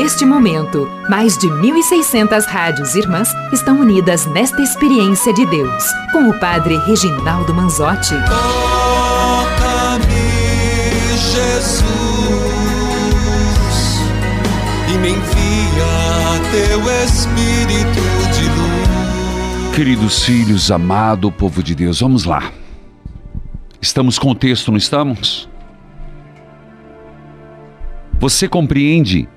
Neste 0.00 0.24
momento, 0.24 0.88
mais 1.10 1.36
de 1.36 1.48
1.600 1.48 2.44
rádios 2.46 2.94
irmãs 2.94 3.30
estão 3.52 3.80
unidas 3.80 4.26
nesta 4.26 4.62
experiência 4.62 5.34
de 5.34 5.44
Deus, 5.44 5.82
com 6.12 6.28
o 6.28 6.38
Padre 6.38 6.76
Reginaldo 6.86 7.52
Manzotti. 7.52 8.14
Toca-me, 8.28 10.06
Jesus, 11.16 11.82
e 14.88 14.98
me 14.98 15.08
envia 15.08 16.38
teu 16.52 16.78
Espírito 17.04 18.00
de 18.36 18.44
luz. 18.50 19.74
Queridos 19.74 20.24
filhos, 20.24 20.70
amado 20.70 21.32
povo 21.32 21.60
de 21.60 21.74
Deus, 21.74 21.98
vamos 21.98 22.24
lá. 22.24 22.52
Estamos 23.82 24.16
com 24.16 24.30
o 24.30 24.34
texto, 24.36 24.70
não 24.70 24.78
estamos? 24.78 25.48
Você 28.20 28.46
compreende 28.46 29.28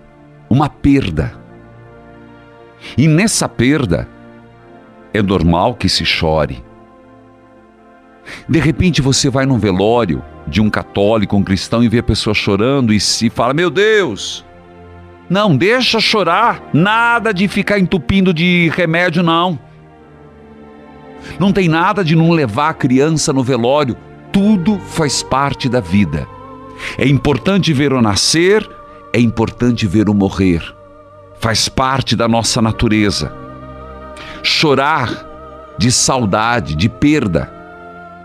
uma 0.51 0.67
perda. 0.67 1.33
E 2.97 3.07
nessa 3.07 3.47
perda, 3.47 4.05
é 5.13 5.21
normal 5.21 5.75
que 5.75 5.87
se 5.87 6.03
chore. 6.03 6.61
De 8.49 8.59
repente 8.59 9.01
você 9.01 9.29
vai 9.29 9.45
num 9.45 9.57
velório 9.57 10.21
de 10.45 10.59
um 10.59 10.69
católico, 10.69 11.37
um 11.37 11.43
cristão, 11.43 11.81
e 11.81 11.87
vê 11.87 11.99
a 11.99 12.03
pessoa 12.03 12.33
chorando 12.33 12.91
e 12.91 12.99
se 12.99 13.29
fala: 13.29 13.53
Meu 13.53 13.69
Deus! 13.69 14.45
Não, 15.29 15.55
deixa 15.55 16.01
chorar, 16.01 16.61
nada 16.73 17.33
de 17.33 17.47
ficar 17.47 17.79
entupindo 17.79 18.33
de 18.33 18.69
remédio, 18.75 19.23
não. 19.23 19.57
Não 21.39 21.53
tem 21.53 21.69
nada 21.69 22.03
de 22.03 22.13
não 22.13 22.31
levar 22.31 22.69
a 22.69 22.73
criança 22.73 23.31
no 23.31 23.41
velório, 23.41 23.95
tudo 24.33 24.77
faz 24.79 25.23
parte 25.23 25.69
da 25.69 25.79
vida. 25.79 26.27
É 26.97 27.07
importante 27.07 27.71
ver 27.71 27.93
o 27.93 28.01
nascer, 28.01 28.69
é 29.13 29.19
importante 29.19 29.85
ver 29.85 30.09
o 30.09 30.13
morrer. 30.13 30.63
Faz 31.39 31.67
parte 31.67 32.15
da 32.15 32.27
nossa 32.27 32.61
natureza. 32.61 33.33
Chorar 34.43 35.27
de 35.77 35.91
saudade, 35.91 36.75
de 36.75 36.87
perda, 36.87 37.51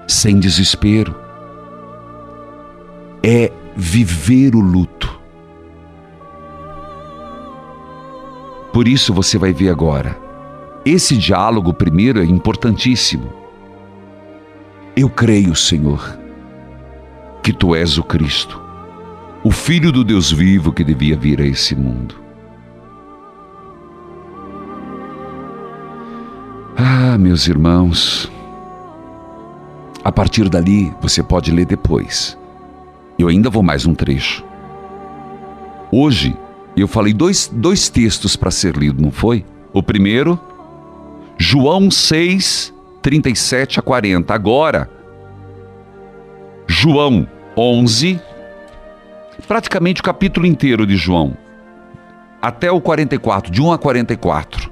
sem 0.06 0.38
desespero. 0.38 1.14
É 3.22 3.50
viver 3.74 4.54
o 4.54 4.60
luto. 4.60 5.18
Por 8.72 8.86
isso 8.86 9.12
você 9.12 9.38
vai 9.38 9.52
ver 9.52 9.70
agora. 9.70 10.16
Esse 10.84 11.16
diálogo 11.16 11.72
primeiro 11.72 12.20
é 12.20 12.24
importantíssimo. 12.24 13.32
Eu 14.94 15.10
creio, 15.10 15.54
Senhor, 15.56 16.16
que 17.42 17.52
tu 17.52 17.74
és 17.74 17.98
o 17.98 18.04
Cristo 18.04 18.65
o 19.46 19.50
Filho 19.52 19.92
do 19.92 20.02
Deus 20.02 20.32
vivo 20.32 20.72
que 20.72 20.82
devia 20.82 21.16
vir 21.16 21.40
a 21.40 21.46
esse 21.46 21.72
mundo. 21.76 22.16
Ah, 26.76 27.16
meus 27.16 27.46
irmãos, 27.46 28.28
a 30.02 30.10
partir 30.10 30.48
dali 30.48 30.92
você 31.00 31.22
pode 31.22 31.52
ler 31.52 31.64
depois. 31.64 32.36
Eu 33.16 33.28
ainda 33.28 33.48
vou 33.48 33.62
mais 33.62 33.86
um 33.86 33.94
trecho. 33.94 34.44
Hoje 35.92 36.36
eu 36.76 36.88
falei 36.88 37.12
dois, 37.12 37.46
dois 37.46 37.88
textos 37.88 38.34
para 38.34 38.50
ser 38.50 38.76
lido, 38.76 39.00
não 39.00 39.12
foi? 39.12 39.44
O 39.72 39.80
primeiro, 39.80 40.40
João 41.38 41.88
6, 41.88 42.74
37 43.00 43.78
a 43.78 43.82
40. 43.82 44.34
Agora, 44.34 44.90
João 46.66 47.28
11, 47.56 48.20
praticamente 49.46 50.00
o 50.00 50.04
capítulo 50.04 50.46
inteiro 50.46 50.86
de 50.86 50.96
João, 50.96 51.36
até 52.40 52.70
o 52.70 52.80
44, 52.80 53.50
de 53.50 53.60
1 53.60 53.72
a 53.72 53.78
44. 53.78 54.70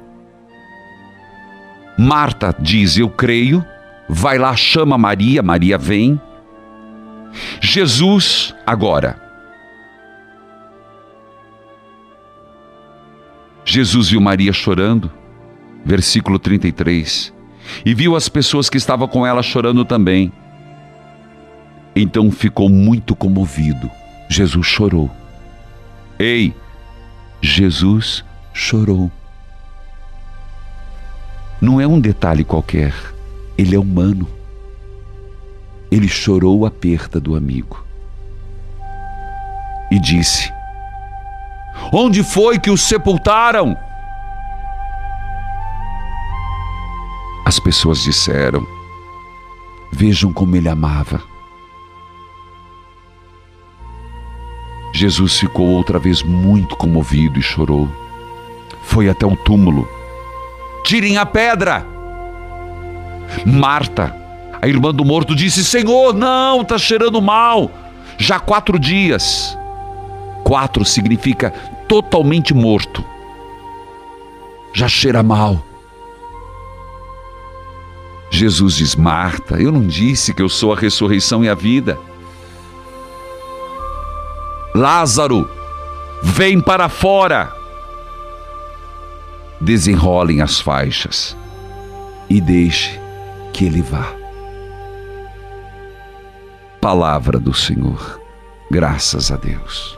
Marta 1.98 2.54
diz: 2.58 2.96
Eu 2.96 3.08
creio, 3.08 3.64
vai 4.08 4.38
lá, 4.38 4.54
chama 4.56 4.98
Maria, 4.98 5.42
Maria 5.42 5.78
vem. 5.78 6.20
Jesus, 7.60 8.54
agora. 8.66 9.22
Jesus 13.64 14.10
viu 14.10 14.20
Maria 14.20 14.52
chorando, 14.52 15.10
versículo 15.84 16.38
33, 16.38 17.32
e 17.84 17.94
viu 17.94 18.14
as 18.14 18.28
pessoas 18.28 18.68
que 18.68 18.76
estavam 18.76 19.08
com 19.08 19.26
ela 19.26 19.42
chorando 19.42 19.84
também. 19.84 20.32
Então 21.96 22.30
ficou 22.30 22.68
muito 22.68 23.16
comovido. 23.16 23.90
Jesus 24.34 24.66
chorou. 24.66 25.08
Ei, 26.18 26.52
Jesus 27.40 28.24
chorou. 28.52 29.08
Não 31.60 31.80
é 31.80 31.86
um 31.86 32.00
detalhe 32.00 32.42
qualquer, 32.42 32.92
ele 33.56 33.76
é 33.76 33.78
humano. 33.78 34.28
Ele 35.88 36.08
chorou 36.08 36.66
a 36.66 36.70
perda 36.70 37.20
do 37.20 37.36
amigo 37.36 37.86
e 39.88 40.00
disse: 40.00 40.52
Onde 41.92 42.24
foi 42.24 42.58
que 42.58 42.72
o 42.72 42.76
sepultaram? 42.76 43.76
As 47.46 47.60
pessoas 47.60 48.02
disseram: 48.02 48.66
Vejam 49.92 50.32
como 50.32 50.56
ele 50.56 50.68
amava. 50.68 51.33
Jesus 54.94 55.40
ficou 55.40 55.66
outra 55.66 55.98
vez 55.98 56.22
muito 56.22 56.76
comovido 56.76 57.36
e 57.36 57.42
chorou. 57.42 57.88
Foi 58.80 59.08
até 59.08 59.26
o 59.26 59.36
túmulo. 59.36 59.88
Tirem 60.84 61.18
a 61.18 61.26
pedra! 61.26 61.84
Marta, 63.44 64.14
a 64.62 64.68
irmã 64.68 64.94
do 64.94 65.04
morto, 65.04 65.34
disse: 65.34 65.64
Senhor, 65.64 66.14
não, 66.14 66.62
está 66.62 66.78
cheirando 66.78 67.20
mal. 67.20 67.68
Já 68.16 68.38
quatro 68.38 68.78
dias. 68.78 69.58
Quatro 70.44 70.84
significa 70.84 71.50
totalmente 71.88 72.54
morto. 72.54 73.04
Já 74.72 74.86
cheira 74.86 75.24
mal. 75.24 75.60
Jesus 78.30 78.76
diz: 78.76 78.94
Marta, 78.94 79.60
eu 79.60 79.72
não 79.72 79.84
disse 79.84 80.32
que 80.32 80.40
eu 80.40 80.48
sou 80.48 80.72
a 80.72 80.76
ressurreição 80.76 81.44
e 81.44 81.48
a 81.48 81.54
vida. 81.54 81.98
Lázaro, 84.76 85.48
vem 86.20 86.60
para 86.60 86.88
fora. 86.88 87.54
Desenrolem 89.60 90.40
as 90.40 90.60
faixas 90.60 91.36
e 92.28 92.40
deixe 92.40 93.00
que 93.52 93.66
ele 93.66 93.80
vá. 93.80 94.12
Palavra 96.80 97.38
do 97.38 97.54
Senhor, 97.54 98.20
graças 98.68 99.30
a 99.30 99.36
Deus. 99.36 99.96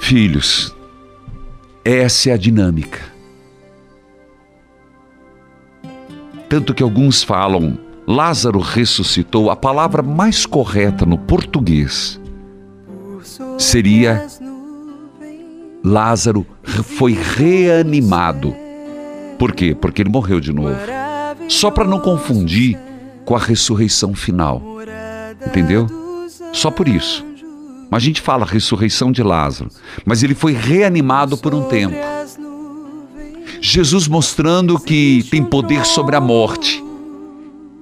Filhos, 0.00 0.74
essa 1.84 2.30
é 2.30 2.32
a 2.32 2.36
dinâmica. 2.36 3.00
Tanto 6.48 6.74
que 6.74 6.82
alguns 6.82 7.22
falam, 7.22 7.78
Lázaro 8.08 8.58
ressuscitou, 8.58 9.52
a 9.52 9.56
palavra 9.56 10.02
mais 10.02 10.44
correta 10.44 11.06
no 11.06 11.16
português 11.16 12.20
seria 13.62 14.26
Lázaro 15.84 16.46
foi 16.64 17.12
reanimado. 17.12 18.54
Por 19.38 19.52
quê? 19.52 19.74
Porque 19.74 20.02
ele 20.02 20.10
morreu 20.10 20.40
de 20.40 20.52
novo. 20.52 20.78
Só 21.48 21.70
para 21.70 21.84
não 21.84 21.98
confundir 21.98 22.78
com 23.24 23.34
a 23.34 23.38
ressurreição 23.38 24.14
final. 24.14 24.62
Entendeu? 25.44 25.86
Só 26.52 26.70
por 26.70 26.86
isso. 26.86 27.24
Mas 27.90 28.02
a 28.02 28.06
gente 28.06 28.20
fala 28.20 28.46
ressurreição 28.46 29.12
de 29.12 29.22
Lázaro, 29.22 29.70
mas 30.04 30.22
ele 30.22 30.34
foi 30.34 30.52
reanimado 30.52 31.36
por 31.36 31.54
um 31.54 31.64
tempo. 31.64 31.96
Jesus 33.60 34.08
mostrando 34.08 34.78
que 34.78 35.26
tem 35.30 35.44
poder 35.44 35.84
sobre 35.84 36.16
a 36.16 36.20
morte. 36.20 36.82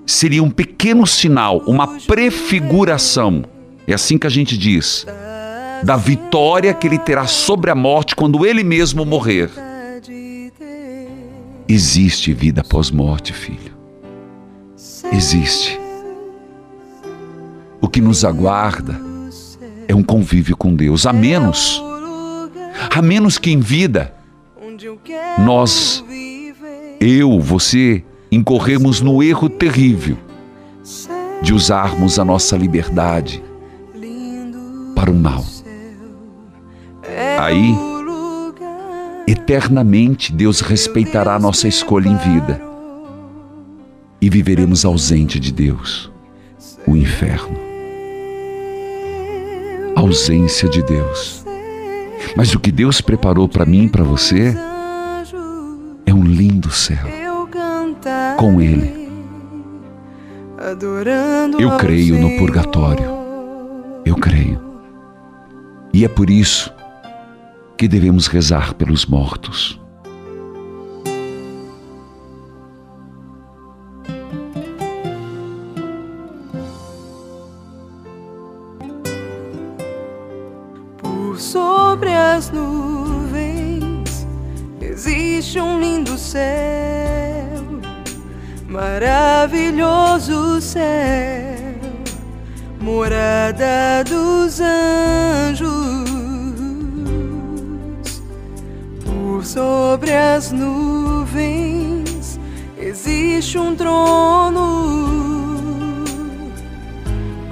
Seria 0.04 0.42
um 0.42 0.50
pequeno 0.50 1.06
sinal, 1.06 1.58
uma 1.66 1.86
prefiguração. 2.00 3.44
É 3.86 3.94
assim 3.94 4.18
que 4.18 4.26
a 4.26 4.30
gente 4.30 4.58
diz 4.58 5.06
da 5.82 5.96
vitória 5.96 6.74
que 6.74 6.86
ele 6.86 6.98
terá 6.98 7.26
sobre 7.26 7.70
a 7.70 7.74
morte 7.74 8.14
quando 8.14 8.44
ele 8.44 8.62
mesmo 8.62 9.04
morrer. 9.04 9.50
Existe 11.68 12.32
vida 12.32 12.62
após 12.62 12.90
morte, 12.90 13.32
filho. 13.32 13.72
Existe. 15.12 15.78
O 17.80 17.88
que 17.88 18.00
nos 18.00 18.24
aguarda 18.24 19.00
é 19.88 19.94
um 19.94 20.02
convívio 20.02 20.56
com 20.56 20.74
Deus, 20.74 21.06
a 21.06 21.12
menos, 21.12 21.82
a 22.94 23.00
menos 23.00 23.38
que 23.38 23.50
em 23.50 23.60
vida 23.60 24.14
nós, 25.38 26.04
eu, 27.00 27.40
você, 27.40 28.04
incorremos 28.30 29.00
no 29.00 29.22
erro 29.22 29.48
terrível 29.48 30.16
de 31.42 31.52
usarmos 31.52 32.18
a 32.18 32.24
nossa 32.24 32.56
liberdade 32.56 33.42
para 34.94 35.10
o 35.10 35.14
mal. 35.14 35.44
Aí, 37.40 37.74
eternamente, 39.26 40.30
Deus 40.30 40.60
respeitará 40.60 41.38
nossa 41.38 41.66
escolha 41.66 42.06
em 42.06 42.16
vida 42.16 42.60
e 44.20 44.28
viveremos 44.28 44.84
ausente 44.84 45.40
de 45.40 45.50
Deus 45.50 46.12
o 46.86 46.94
inferno. 46.94 47.56
Ausência 49.96 50.68
de 50.68 50.82
Deus. 50.82 51.42
Mas 52.36 52.54
o 52.54 52.60
que 52.60 52.70
Deus 52.70 53.00
preparou 53.00 53.48
para 53.48 53.64
mim 53.64 53.84
e 53.84 53.88
para 53.88 54.04
você 54.04 54.54
é 56.04 56.12
um 56.12 56.22
lindo 56.22 56.70
céu 56.70 57.06
com 58.36 58.60
Ele. 58.60 59.08
Eu 61.58 61.78
creio 61.78 62.20
no 62.20 62.36
purgatório. 62.36 63.06
Eu 64.04 64.16
creio. 64.16 64.60
E 65.90 66.04
é 66.04 66.08
por 66.08 66.28
isso 66.28 66.70
que 67.80 67.88
devemos 67.88 68.26
rezar 68.26 68.74
pelos 68.74 69.06
mortos. 69.06 69.80
Por 80.98 81.40
sobre 81.40 82.12
as 82.14 82.50
nuvens 82.50 84.26
existe 84.78 85.58
um 85.58 85.80
lindo 85.80 86.18
céu, 86.18 87.64
maravilhoso 88.68 90.60
céu, 90.60 91.78
morada 92.78 94.04
dos 94.04 94.60
anjos. 94.60 96.09
Sobre 99.50 100.14
as 100.14 100.52
nuvens 100.52 102.38
existe 102.78 103.58
um 103.58 103.74
trono 103.74 105.34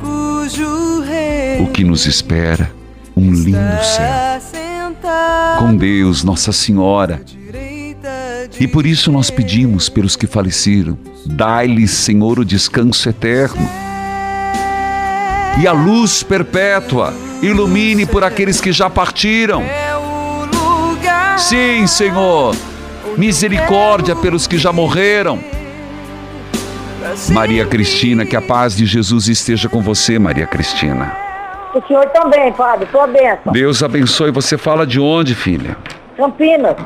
cujo 0.01 1.01
rei 1.01 1.61
O 1.61 1.67
que 1.67 1.83
nos 1.83 2.07
espera? 2.07 2.71
Um 3.17 3.33
lindo 3.33 3.83
céu. 3.83 4.39
Com 5.59 5.77
Deus, 5.77 6.23
Nossa 6.23 6.53
Senhora. 6.53 7.21
E 8.61 8.69
por 8.69 8.87
isso 8.87 9.11
nós 9.11 9.29
pedimos 9.29 9.89
pelos 9.89 10.15
que 10.15 10.29
faleceram, 10.29 10.97
dai-lhes, 11.27 11.91
Senhor, 11.91 12.39
o 12.39 12.45
descanso 12.45 13.09
eterno. 13.09 13.69
E 15.61 15.67
a 15.67 15.73
luz 15.73 16.23
perpétua 16.23 17.13
ilumine 17.43 18.07
por 18.07 18.23
aqueles 18.23 18.61
que 18.61 18.71
já 18.71 18.89
partiram. 18.89 19.65
Sim, 21.39 21.87
Senhor. 21.87 22.55
Misericórdia 23.17 24.15
pelos 24.17 24.47
que 24.47 24.59
já 24.59 24.73
morreram. 24.73 25.39
Maria 27.31 27.65
Cristina, 27.65 28.27
que 28.27 28.37
a 28.37 28.43
paz 28.43 28.77
de 28.77 28.85
Jesus 28.85 29.29
esteja 29.29 29.69
com 29.69 29.81
você, 29.81 30.19
Maria 30.19 30.47
Cristina. 30.47 31.17
O 31.75 31.87
senhor 31.87 32.07
também, 32.07 32.53
padre, 32.53 32.89
sua 32.91 33.07
bênção. 33.07 33.53
Deus 33.53 33.83
abençoe. 33.83 34.31
Você 34.33 34.59
fala 34.59 34.87
de 34.87 34.99
onde, 34.99 35.35
filha? 35.35 35.77
Campinas. 36.17 36.77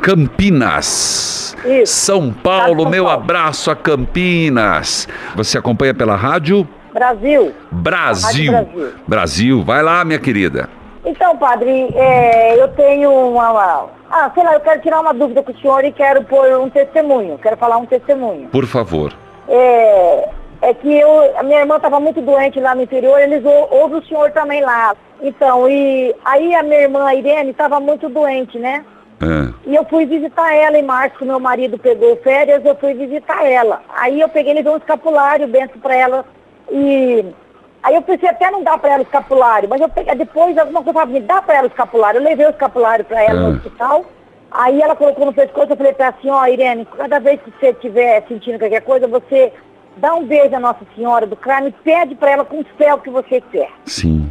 Campinas. 0.00 1.56
Isso. 1.64 1.94
São 1.94 2.32
Paulo, 2.32 2.90
meu 2.90 3.08
abraço 3.08 3.70
a 3.70 3.76
Campinas. 3.76 5.06
Você 5.36 5.56
acompanha 5.56 5.94
pela 5.94 6.16
rádio? 6.16 6.66
Brasil. 6.92 7.52
Brasil. 7.70 8.52
Rádio 8.52 8.72
Brasil. 8.74 8.92
Brasil. 9.06 9.62
Vai 9.62 9.82
lá, 9.82 10.04
minha 10.04 10.18
querida. 10.18 10.68
Então, 11.04 11.36
padre, 11.36 11.88
é, 11.96 12.60
eu 12.60 12.68
tenho 12.68 13.10
uma, 13.10 13.50
uma- 13.50 13.86
Ah, 14.10 14.30
sei 14.34 14.44
lá, 14.44 14.54
eu 14.54 14.60
quero 14.60 14.80
tirar 14.82 15.00
uma 15.00 15.12
dúvida 15.12 15.42
com 15.42 15.50
o 15.52 15.58
senhor 15.58 15.84
e 15.84 15.90
quero 15.92 16.22
pôr 16.24 16.46
um 16.58 16.68
testemunho. 16.70 17.38
Quero 17.38 17.56
falar 17.56 17.78
um 17.78 17.86
testemunho. 17.86 18.48
Por 18.50 18.66
favor. 18.66 19.12
É, 19.48 20.28
é 20.60 20.74
que 20.74 20.92
eu, 20.98 21.36
a 21.38 21.42
minha 21.42 21.60
irmã 21.60 21.76
estava 21.76 21.98
muito 21.98 22.20
doente 22.20 22.60
lá 22.60 22.74
no 22.74 22.82
interior, 22.82 23.18
eles 23.20 23.44
ou- 23.44 23.68
ouvem 23.72 23.98
o 23.98 24.04
senhor 24.06 24.30
também 24.30 24.60
lá. 24.60 24.94
Então, 25.20 25.68
e 25.68 26.14
aí 26.24 26.54
a 26.54 26.62
minha 26.62 26.80
irmã 26.82 27.04
a 27.06 27.14
Irene 27.14 27.50
estava 27.50 27.80
muito 27.80 28.08
doente, 28.08 28.58
né? 28.58 28.84
É. 29.20 29.52
E 29.70 29.74
eu 29.74 29.84
fui 29.84 30.04
visitar 30.04 30.52
ela 30.54 30.76
em 30.78 30.82
março, 30.82 31.24
meu 31.24 31.38
marido 31.40 31.78
pegou 31.78 32.16
férias, 32.16 32.64
eu 32.64 32.74
fui 32.76 32.92
visitar 32.94 33.44
ela. 33.44 33.80
Aí 33.96 34.20
eu 34.20 34.28
peguei, 34.28 34.52
levei 34.52 34.72
um 34.72 34.76
escapulário, 34.76 35.46
benção 35.48 35.78
para 35.80 35.94
ela. 35.94 36.24
E 36.70 37.24
aí 37.82 37.94
eu 37.94 38.02
pensei 38.02 38.28
até 38.28 38.50
não 38.50 38.62
dar 38.62 38.78
para 38.78 38.90
ela 38.92 39.00
o 39.00 39.06
escapulário, 39.06 39.68
mas 39.68 39.80
eu 39.80 39.88
peguei, 39.88 40.14
depois 40.14 40.56
alguma 40.58 40.80
coisa 40.82 40.92
falava, 41.00 41.12
me 41.12 41.20
dá 41.20 41.42
para 41.42 41.54
ela 41.56 41.64
o 41.64 41.70
escapulário. 41.70 42.18
Eu 42.18 42.24
levei 42.24 42.46
o 42.46 42.50
escapulário 42.50 43.04
para 43.04 43.22
ela 43.22 43.40
Ah. 43.40 43.42
no 43.42 43.56
hospital. 43.56 44.04
Aí 44.50 44.82
ela 44.82 44.94
colocou 44.94 45.24
no 45.24 45.32
pescoço, 45.32 45.72
eu 45.72 45.76
falei 45.76 45.92
para 45.94 46.06
ela 46.06 46.14
assim, 46.18 46.30
ó, 46.30 46.46
Irene, 46.46 46.84
cada 46.96 47.18
vez 47.18 47.40
que 47.40 47.50
você 47.58 47.70
estiver 47.70 48.22
sentindo 48.28 48.58
qualquer 48.58 48.82
coisa, 48.82 49.06
você 49.08 49.50
dá 49.96 50.14
um 50.14 50.24
beijo 50.24 50.54
à 50.54 50.60
Nossa 50.60 50.80
Senhora 50.94 51.26
do 51.26 51.36
Carmo 51.36 51.68
e 51.68 51.72
pede 51.72 52.14
para 52.14 52.30
ela 52.32 52.44
com 52.44 52.60
o 52.60 52.64
que 52.64 53.10
você 53.10 53.40
quer. 53.40 53.70
Sim. 53.86 54.30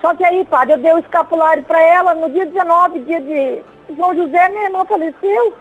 Só 0.00 0.14
que 0.16 0.24
aí, 0.24 0.44
padre, 0.44 0.74
eu 0.74 0.78
dei 0.78 0.92
o 0.94 0.98
escapulário 0.98 1.62
para 1.62 1.80
ela 1.80 2.12
no 2.12 2.28
dia 2.30 2.44
19, 2.46 2.98
dia 3.00 3.20
de 3.20 3.62
São 3.96 4.14
José, 4.16 4.48
minha 4.48 4.64
irmã 4.64 4.84
faleceu. 4.84 5.54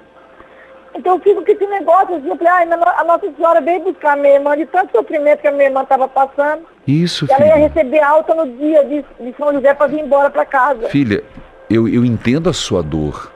Então 0.95 1.13
eu 1.15 1.19
fico 1.21 1.45
com 1.45 1.51
esse 1.51 1.67
negócio 1.67 2.15
assim, 2.15 2.27
eu 2.27 2.35
falei, 2.35 2.51
ai, 2.53 2.67
a 2.97 3.03
Nossa 3.03 3.31
Senhora 3.31 3.61
veio 3.61 3.81
buscar 3.81 4.17
minha 4.17 4.33
irmã 4.33 4.57
de 4.57 4.65
tanto 4.65 4.91
sofrimento 4.97 5.41
que 5.41 5.47
a 5.47 5.51
minha 5.51 5.65
irmã 5.65 5.83
estava 5.83 6.07
passando. 6.07 6.63
Isso, 6.87 7.27
que 7.27 7.33
ela 7.33 7.45
ia 7.45 7.67
receber 7.67 7.99
alta 7.99 8.33
no 8.33 8.57
dia 8.57 8.83
de, 8.83 9.05
de 9.19 9.37
São 9.37 9.53
José 9.53 9.73
para 9.73 9.87
vir 9.87 9.99
embora 9.99 10.29
para 10.29 10.45
casa. 10.45 10.89
Filha, 10.89 11.23
eu, 11.69 11.87
eu 11.87 12.03
entendo 12.03 12.49
a 12.49 12.53
sua 12.53 12.81
dor. 12.81 13.31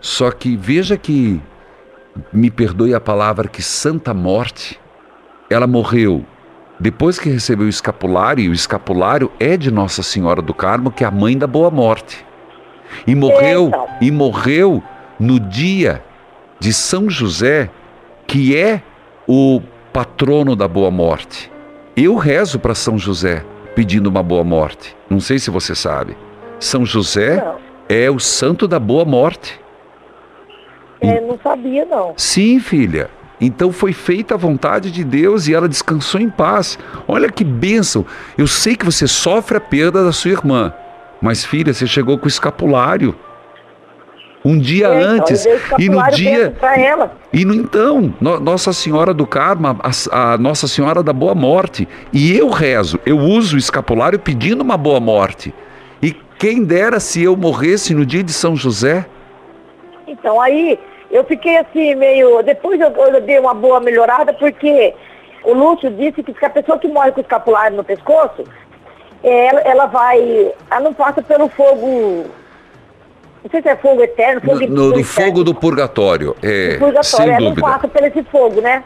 Só 0.00 0.30
que 0.30 0.56
veja 0.56 0.96
que, 0.96 1.40
me 2.32 2.50
perdoe 2.50 2.94
a 2.94 3.00
palavra, 3.00 3.48
que 3.48 3.62
Santa 3.62 4.14
Morte, 4.14 4.80
ela 5.50 5.66
morreu 5.66 6.24
depois 6.78 7.18
que 7.18 7.30
recebeu 7.30 7.66
o 7.66 7.70
escapulário, 7.70 8.44
e 8.44 8.48
o 8.50 8.52
escapulário 8.52 9.32
é 9.40 9.56
de 9.56 9.70
Nossa 9.70 10.02
Senhora 10.02 10.42
do 10.42 10.52
Carmo, 10.52 10.90
que 10.90 11.04
é 11.04 11.06
a 11.06 11.10
mãe 11.10 11.36
da 11.36 11.46
Boa 11.46 11.70
Morte. 11.70 12.24
E 13.06 13.14
morreu, 13.14 13.70
e 14.00 14.10
morreu 14.10 14.82
no 15.18 15.40
dia 15.40 16.02
de 16.60 16.72
São 16.74 17.08
José, 17.08 17.70
que 18.26 18.56
é 18.56 18.82
o 19.26 19.62
patrono 19.90 20.54
da 20.54 20.68
Boa 20.68 20.90
Morte. 20.90 21.50
Eu 21.96 22.16
rezo 22.16 22.58
para 22.58 22.74
São 22.74 22.98
José 22.98 23.42
pedindo 23.74 24.08
uma 24.08 24.22
boa 24.22 24.44
morte. 24.44 24.94
Não 25.08 25.18
sei 25.18 25.38
se 25.38 25.50
você 25.50 25.74
sabe. 25.74 26.14
São 26.60 26.84
José 26.84 27.36
Não. 27.36 27.56
é 27.88 28.10
o 28.10 28.18
santo 28.18 28.68
da 28.68 28.78
boa 28.78 29.04
morte. 29.04 29.58
É, 31.00 31.20
não 31.22 31.38
sabia, 31.42 31.86
não. 31.86 32.12
Sim, 32.16 32.60
filha. 32.60 33.08
Então 33.40 33.72
foi 33.72 33.94
feita 33.94 34.34
a 34.34 34.36
vontade 34.36 34.90
de 34.90 35.04
Deus 35.04 35.48
e 35.48 35.54
ela 35.54 35.68
descansou 35.68 36.20
em 36.20 36.28
paz. 36.28 36.78
Olha 37.08 37.30
que 37.30 37.44
bênção. 37.44 38.04
Eu 38.36 38.46
sei 38.46 38.76
que 38.76 38.84
você 38.84 39.06
sofre 39.06 39.56
a 39.56 39.60
perda 39.60 40.04
da 40.04 40.12
sua 40.12 40.32
irmã, 40.32 40.74
mas 41.20 41.44
filha, 41.44 41.72
você 41.72 41.86
chegou 41.86 42.18
com 42.18 42.26
o 42.26 42.28
escapulário. 42.28 43.14
Um 44.46 44.56
dia 44.58 44.86
É, 44.86 45.02
então, 45.02 45.14
antes 45.16 45.44
e 45.76 45.88
no 45.88 46.00
dia 46.10 46.54
e 47.32 47.44
no 47.44 47.52
então 47.52 48.14
No- 48.20 48.38
Nossa 48.38 48.72
Senhora 48.72 49.12
do 49.12 49.26
Carmo, 49.26 49.66
a, 49.68 50.32
a 50.32 50.38
Nossa 50.38 50.68
Senhora 50.68 51.02
da 51.02 51.12
Boa 51.12 51.34
Morte 51.34 51.88
e 52.12 52.36
eu 52.36 52.48
rezo, 52.48 53.00
eu 53.04 53.18
uso 53.18 53.56
o 53.56 53.58
escapulário 53.58 54.20
pedindo 54.20 54.60
uma 54.62 54.76
boa 54.76 55.00
morte. 55.00 55.52
E 56.00 56.12
quem 56.38 56.62
dera 56.62 57.00
se 57.00 57.24
eu 57.24 57.36
morresse 57.36 57.92
no 57.92 58.06
dia 58.06 58.22
de 58.22 58.32
São 58.32 58.54
José? 58.54 59.04
Então 60.06 60.40
aí 60.40 60.78
eu 61.10 61.24
fiquei 61.24 61.56
assim 61.56 61.96
meio. 61.96 62.40
Depois 62.44 62.80
eu, 62.80 62.90
eu 62.90 63.20
dei 63.20 63.40
uma 63.40 63.52
boa 63.54 63.80
melhorada 63.80 64.32
porque 64.32 64.94
o 65.42 65.52
Lúcio 65.54 65.90
disse 65.90 66.22
que 66.22 66.44
a 66.44 66.50
pessoa 66.50 66.78
que 66.78 66.86
morre 66.86 67.10
com 67.10 67.18
o 67.18 67.22
escapulário 67.22 67.76
no 67.76 67.82
pescoço, 67.82 68.44
é, 69.24 69.46
ela, 69.48 69.60
ela 69.62 69.86
vai. 69.86 70.52
Ela 70.70 70.80
não 70.80 70.94
passa 70.94 71.20
pelo 71.20 71.48
fogo. 71.48 72.26
Não 73.46 73.50
sei 73.50 73.62
se 73.62 73.68
é 73.68 73.76
fogo 73.76 74.02
eterno, 74.02 74.40
fogo 74.40 74.58
No, 74.66 74.88
no- 74.88 74.92
do 74.94 75.04
fogo 75.04 75.44
do 75.44 75.54
purgatório, 75.54 76.34
é, 76.42 76.72
Do 76.72 76.78
purgatório, 76.80 77.04
sem 77.04 77.28
não 77.28 77.38
dúvida. 77.50 77.60
passa 77.60 77.86
por 77.86 78.02
esse 78.02 78.22
fogo, 78.24 78.60
né? 78.60 78.82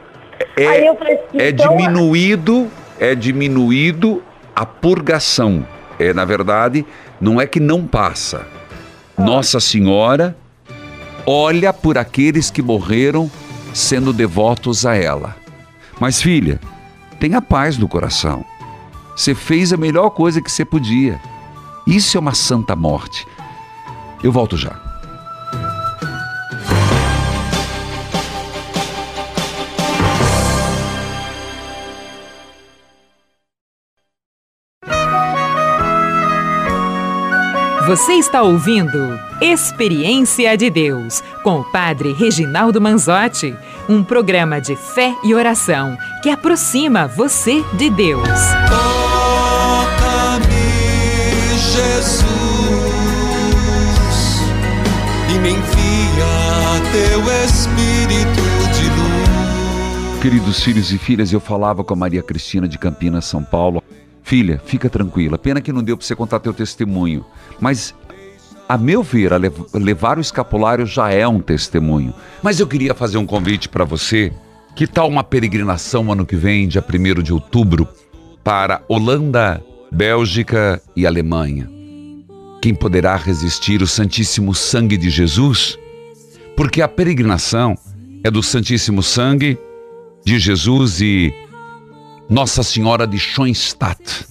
Aí 0.59 0.87
eu 0.87 0.95
falei 0.97 1.15
assim, 1.15 1.39
É 1.39 1.49
então, 1.49 1.75
diminuído, 1.79 2.71
é 2.99 3.15
diminuído 3.15 4.23
a 4.55 4.67
purgação. 4.67 5.67
É, 5.99 6.13
na 6.13 6.27
verdade, 6.27 6.85
não 7.19 7.41
é 7.41 7.47
que 7.47 7.59
não 7.59 7.87
passa. 7.87 8.47
Nossa 9.17 9.61
Senhora 9.61 10.37
olha 11.27 11.73
por 11.73 11.97
aqueles 11.97 12.51
que 12.51 12.61
morreram 12.61 13.31
sendo 13.73 14.13
devotos 14.13 14.85
a 14.85 14.95
ela. 14.95 15.37
Mas 15.99 16.21
filha, 16.21 16.61
tenha 17.19 17.41
paz 17.41 17.79
no 17.79 17.89
coração. 17.89 18.45
Você 19.17 19.35
fez 19.35 19.73
a 19.73 19.77
melhor 19.79 20.11
coisa 20.11 20.43
que 20.43 20.53
você 20.53 20.67
podia. 20.67 21.19
Isso 21.87 22.19
é 22.19 22.21
uma 22.21 22.35
santa 22.35 22.77
morte. 22.77 23.27
Eu 24.23 24.31
volto 24.31 24.57
já. 24.57 24.91
Você 37.91 38.13
está 38.13 38.41
ouvindo 38.43 39.19
Experiência 39.41 40.57
de 40.57 40.71
Deus 40.71 41.25
com 41.43 41.59
o 41.59 41.65
Padre 41.65 42.13
Reginaldo 42.13 42.81
Manzotti, 42.81 43.57
um 43.89 44.05
programa 44.05 44.61
de 44.61 44.77
fé 44.77 45.13
e 45.25 45.35
oração 45.35 45.99
que 46.23 46.31
aproxima 46.31 47.09
você 47.09 47.65
de 47.77 47.91
Deus. 47.91 48.29
Teu 56.93 57.21
Espírito 57.45 58.43
de 58.75 58.89
luz. 58.91 60.21
Queridos 60.23 60.63
filhos 60.63 60.93
e 60.93 60.99
filhas, 60.99 61.33
eu 61.33 61.41
falava 61.41 61.83
com 61.85 61.95
a 61.95 61.97
Maria 61.97 62.23
Cristina 62.23 62.69
de 62.69 62.79
Campinas, 62.79 63.25
São 63.25 63.43
Paulo. 63.43 63.83
Filha, 64.23 64.61
fica 64.65 64.89
tranquila. 64.89 65.39
Pena 65.39 65.61
que 65.61 65.73
não 65.73 65.83
deu 65.83 65.97
para 65.97 66.07
você 66.07 66.15
contar 66.15 66.41
teu 66.41 66.53
testemunho. 66.53 67.25
Mas, 67.59 67.95
a 68.69 68.77
meu 68.77 69.03
ver, 69.03 69.33
a 69.33 69.37
lev- 69.37 69.67
levar 69.75 70.19
o 70.19 70.21
escapulário 70.21 70.87
já 70.87 71.11
é 71.11 71.27
um 71.27 71.41
testemunho. 71.41 72.15
Mas 72.43 72.61
eu 72.61 72.67
queria 72.67 72.95
fazer 72.95 73.19
um 73.19 73.27
convite 73.27 73.69
para 73.69 73.85
você. 73.85 74.33
Que 74.77 74.87
tal 74.87 75.09
uma 75.09 75.25
peregrinação 75.25 76.13
ano 76.13 76.25
que 76.27 76.37
vem, 76.37 76.69
dia 76.69 76.85
1 76.87 77.23
de 77.23 77.33
outubro, 77.33 77.89
para 78.45 78.83
Holanda, 78.89 79.63
Bélgica 79.91 80.81
e 80.95 81.07
Alemanha? 81.07 81.69
Quem 82.63 82.75
poderá 82.75 83.17
resistir 83.17 83.83
o 83.83 83.87
Santíssimo 83.87 84.55
Sangue 84.55 84.97
de 84.97 85.09
Jesus? 85.11 85.79
Porque 86.61 86.83
a 86.83 86.89
peregrinação 86.89 87.75
é 88.23 88.31
do 88.31 88.43
Santíssimo 88.43 89.03
Sangue 89.03 89.57
de 90.23 90.39
Jesus 90.39 91.01
e 91.01 91.33
Nossa 92.29 92.63
Senhora 92.63 93.07
de 93.07 93.19
Schoenstatt. 93.19 94.27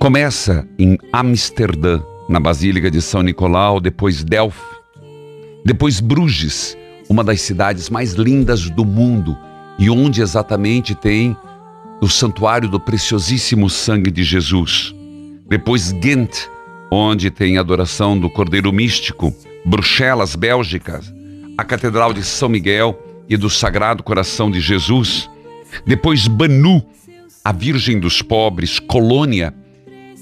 Começa 0.00 0.66
em 0.76 0.98
Amsterdã, 1.12 2.02
na 2.28 2.40
Basílica 2.40 2.90
de 2.90 3.00
São 3.00 3.22
Nicolau, 3.22 3.78
depois 3.78 4.24
Delphi, 4.24 4.58
depois 5.64 6.00
Bruges, 6.00 6.76
uma 7.08 7.22
das 7.22 7.40
cidades 7.40 7.88
mais 7.88 8.14
lindas 8.14 8.68
do 8.68 8.84
mundo 8.84 9.38
e 9.78 9.88
onde 9.88 10.20
exatamente 10.20 10.92
tem 10.96 11.36
o 12.00 12.08
santuário 12.08 12.68
do 12.68 12.80
preciosíssimo 12.80 13.70
sangue 13.70 14.10
de 14.10 14.24
Jesus. 14.24 14.92
Depois 15.48 15.92
Ghent, 15.92 16.48
onde 16.90 17.30
tem 17.30 17.58
a 17.58 17.60
adoração 17.60 18.18
do 18.18 18.28
Cordeiro 18.28 18.72
Místico, 18.72 19.32
Bruxelas, 19.64 20.34
Bélgica, 20.34 21.00
a 21.56 21.64
Catedral 21.64 22.12
de 22.12 22.24
São 22.24 22.48
Miguel 22.48 22.98
e 23.28 23.36
do 23.36 23.50
Sagrado 23.50 24.02
Coração 24.02 24.50
de 24.50 24.60
Jesus. 24.60 25.28
Depois 25.86 26.26
Banu, 26.26 26.82
a 27.44 27.52
Virgem 27.52 28.00
dos 28.00 28.22
Pobres, 28.22 28.78
Colônia, 28.78 29.54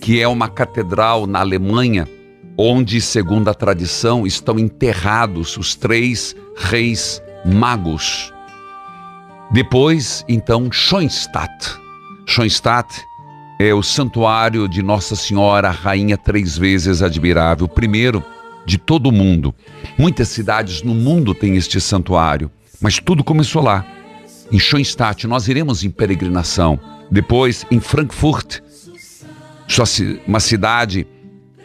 que 0.00 0.20
é 0.20 0.28
uma 0.28 0.48
catedral 0.48 1.26
na 1.26 1.40
Alemanha, 1.40 2.08
onde, 2.56 3.00
segundo 3.00 3.48
a 3.48 3.54
tradição, 3.54 4.26
estão 4.26 4.58
enterrados 4.58 5.56
os 5.56 5.74
três 5.74 6.34
reis 6.56 7.22
magos. 7.44 8.32
Depois, 9.50 10.24
então, 10.28 10.70
Schoenstatt. 10.70 11.50
Schoenstatt 12.26 12.88
é 13.58 13.72
o 13.72 13.82
santuário 13.82 14.68
de 14.68 14.82
Nossa 14.82 15.16
Senhora, 15.16 15.70
Rainha 15.70 16.18
Três 16.18 16.58
Vezes 16.58 17.02
Admirável, 17.02 17.66
primeiro 17.66 18.22
de 18.68 18.76
todo 18.76 19.08
o 19.08 19.12
mundo. 19.12 19.54
Muitas 19.96 20.28
cidades 20.28 20.82
no 20.82 20.94
mundo 20.94 21.34
têm 21.34 21.56
este 21.56 21.80
santuário, 21.80 22.50
mas 22.78 22.98
tudo 22.98 23.24
começou 23.24 23.62
lá. 23.62 23.84
Em 24.52 24.58
Schoenstatt, 24.58 25.26
nós 25.26 25.48
iremos 25.48 25.82
em 25.82 25.90
peregrinação. 25.90 26.78
Depois, 27.10 27.64
em 27.70 27.80
Frankfurt, 27.80 28.60
uma 30.26 30.38
cidade 30.38 31.06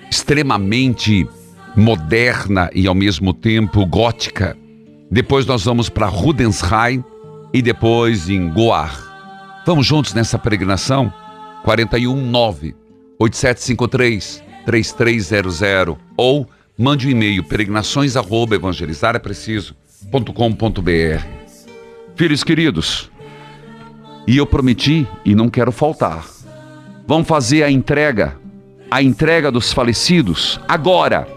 extremamente 0.09 1.27
moderna 1.75 2.69
e 2.73 2.87
ao 2.87 2.95
mesmo 2.95 3.33
tempo 3.33 3.85
gótica. 3.85 4.55
Depois 5.11 5.45
nós 5.45 5.65
vamos 5.65 5.89
para 5.89 6.07
Rudensheim 6.07 7.03
e 7.53 7.61
depois 7.61 8.29
em 8.29 8.49
Goar. 8.49 9.61
Vamos 9.65 9.85
juntos 9.85 10.13
nessa 10.13 10.39
peregrinação? 10.39 11.11
419 11.63 12.75
8753 13.19 14.43
3300 14.65 15.97
ou 16.15 16.47
mande 16.77 17.07
um 17.07 17.11
e-mail 17.11 17.43
peregrinações 17.43 18.15
arroba 18.15 18.55
evangelizar 18.55 19.15
é. 19.15 21.25
Filhos 22.15 22.43
queridos, 22.43 23.11
e 24.27 24.37
eu 24.37 24.45
prometi 24.45 25.07
e 25.25 25.35
não 25.35 25.49
quero 25.49 25.71
faltar. 25.71 26.25
Vamos 27.07 27.27
fazer 27.27 27.63
a 27.63 27.71
entrega, 27.71 28.37
a 28.89 29.01
entrega 29.01 29.51
dos 29.51 29.73
falecidos 29.73 30.59
agora. 30.67 31.27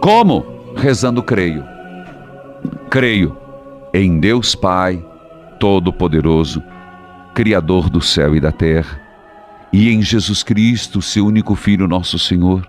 Como? 0.00 0.74
Rezando 0.76 1.22
creio. 1.22 1.64
Creio 2.90 3.36
em 3.92 4.18
Deus 4.18 4.54
Pai 4.54 5.04
Todo-Poderoso, 5.58 6.62
Criador 7.34 7.88
do 7.88 8.00
céu 8.00 8.36
e 8.36 8.40
da 8.40 8.52
terra, 8.52 9.00
e 9.72 9.90
em 9.90 10.02
Jesus 10.02 10.42
Cristo, 10.42 11.00
seu 11.00 11.26
único 11.26 11.54
Filho, 11.54 11.88
nosso 11.88 12.18
Senhor, 12.18 12.68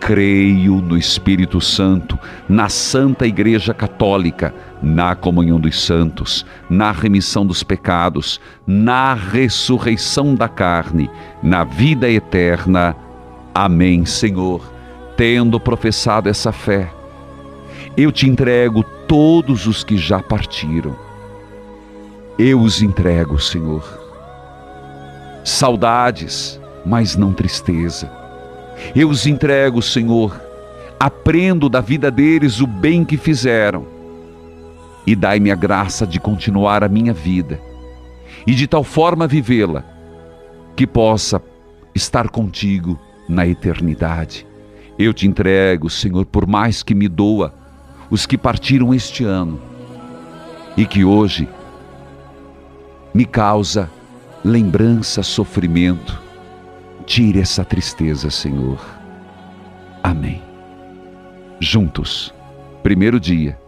Creio 0.00 0.76
no 0.76 0.96
Espírito 0.96 1.60
Santo, 1.60 2.18
na 2.48 2.68
Santa 2.68 3.26
Igreja 3.26 3.74
Católica, 3.74 4.54
na 4.82 5.14
comunhão 5.14 5.58
dos 5.58 5.84
santos, 5.84 6.46
na 6.70 6.92
remissão 6.92 7.44
dos 7.44 7.62
pecados, 7.62 8.40
na 8.66 9.14
ressurreição 9.14 10.34
da 10.34 10.48
carne, 10.48 11.10
na 11.42 11.64
vida 11.64 12.08
eterna. 12.08 12.94
Amém, 13.54 14.04
Senhor. 14.06 14.62
Tendo 15.16 15.58
professado 15.58 16.28
essa 16.28 16.52
fé, 16.52 16.90
eu 17.96 18.12
te 18.12 18.28
entrego 18.28 18.84
todos 19.08 19.66
os 19.66 19.82
que 19.82 19.96
já 19.96 20.20
partiram. 20.22 20.96
Eu 22.38 22.60
os 22.60 22.80
entrego, 22.80 23.40
Senhor. 23.40 23.82
Saudades, 25.44 26.60
mas 26.86 27.16
não 27.16 27.32
tristeza. 27.32 28.17
Eu 28.94 29.08
os 29.08 29.26
entrego, 29.26 29.80
Senhor. 29.82 30.40
Aprendo 30.98 31.68
da 31.68 31.80
vida 31.80 32.10
deles 32.10 32.60
o 32.60 32.66
bem 32.66 33.04
que 33.04 33.16
fizeram. 33.16 33.86
E 35.06 35.14
dai-me 35.14 35.50
a 35.50 35.54
graça 35.54 36.06
de 36.06 36.20
continuar 36.20 36.84
a 36.84 36.88
minha 36.88 37.12
vida 37.12 37.60
e 38.46 38.54
de 38.54 38.66
tal 38.66 38.84
forma 38.84 39.26
vivê-la 39.26 39.84
que 40.76 40.86
possa 40.86 41.42
estar 41.94 42.28
contigo 42.28 42.98
na 43.28 43.46
eternidade. 43.46 44.46
Eu 44.98 45.12
te 45.12 45.26
entrego, 45.26 45.88
Senhor, 45.88 46.24
por 46.26 46.46
mais 46.46 46.82
que 46.82 46.94
me 46.94 47.08
doa 47.08 47.54
os 48.10 48.26
que 48.26 48.38
partiram 48.38 48.94
este 48.94 49.24
ano 49.24 49.60
e 50.76 50.86
que 50.86 51.04
hoje 51.04 51.48
me 53.12 53.24
causa 53.24 53.90
lembrança, 54.44 55.22
sofrimento. 55.22 56.27
Tire 57.08 57.40
essa 57.40 57.64
tristeza, 57.64 58.30
Senhor. 58.30 58.78
Amém. 60.02 60.42
Juntos, 61.58 62.34
primeiro 62.82 63.18
dia, 63.18 63.58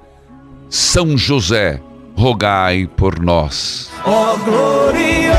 São 0.69 1.17
José, 1.17 1.81
rogai 2.15 2.87
por 2.87 3.19
nós. 3.19 3.91
Ó 4.05 4.37
glorioso 4.37 5.31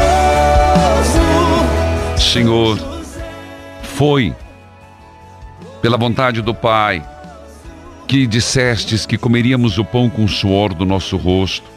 Senhor, 2.17 2.79
foi 3.83 4.35
pela 5.79 5.95
vontade 5.95 6.41
do 6.41 6.55
Pai 6.55 7.07
que 8.07 8.25
dissestes 8.25 9.05
que 9.05 9.15
comeríamos 9.15 9.77
o 9.77 9.85
pão 9.85 10.09
com 10.09 10.25
o 10.25 10.27
suor 10.27 10.73
do 10.73 10.87
nosso 10.87 11.17
rosto. 11.17 11.69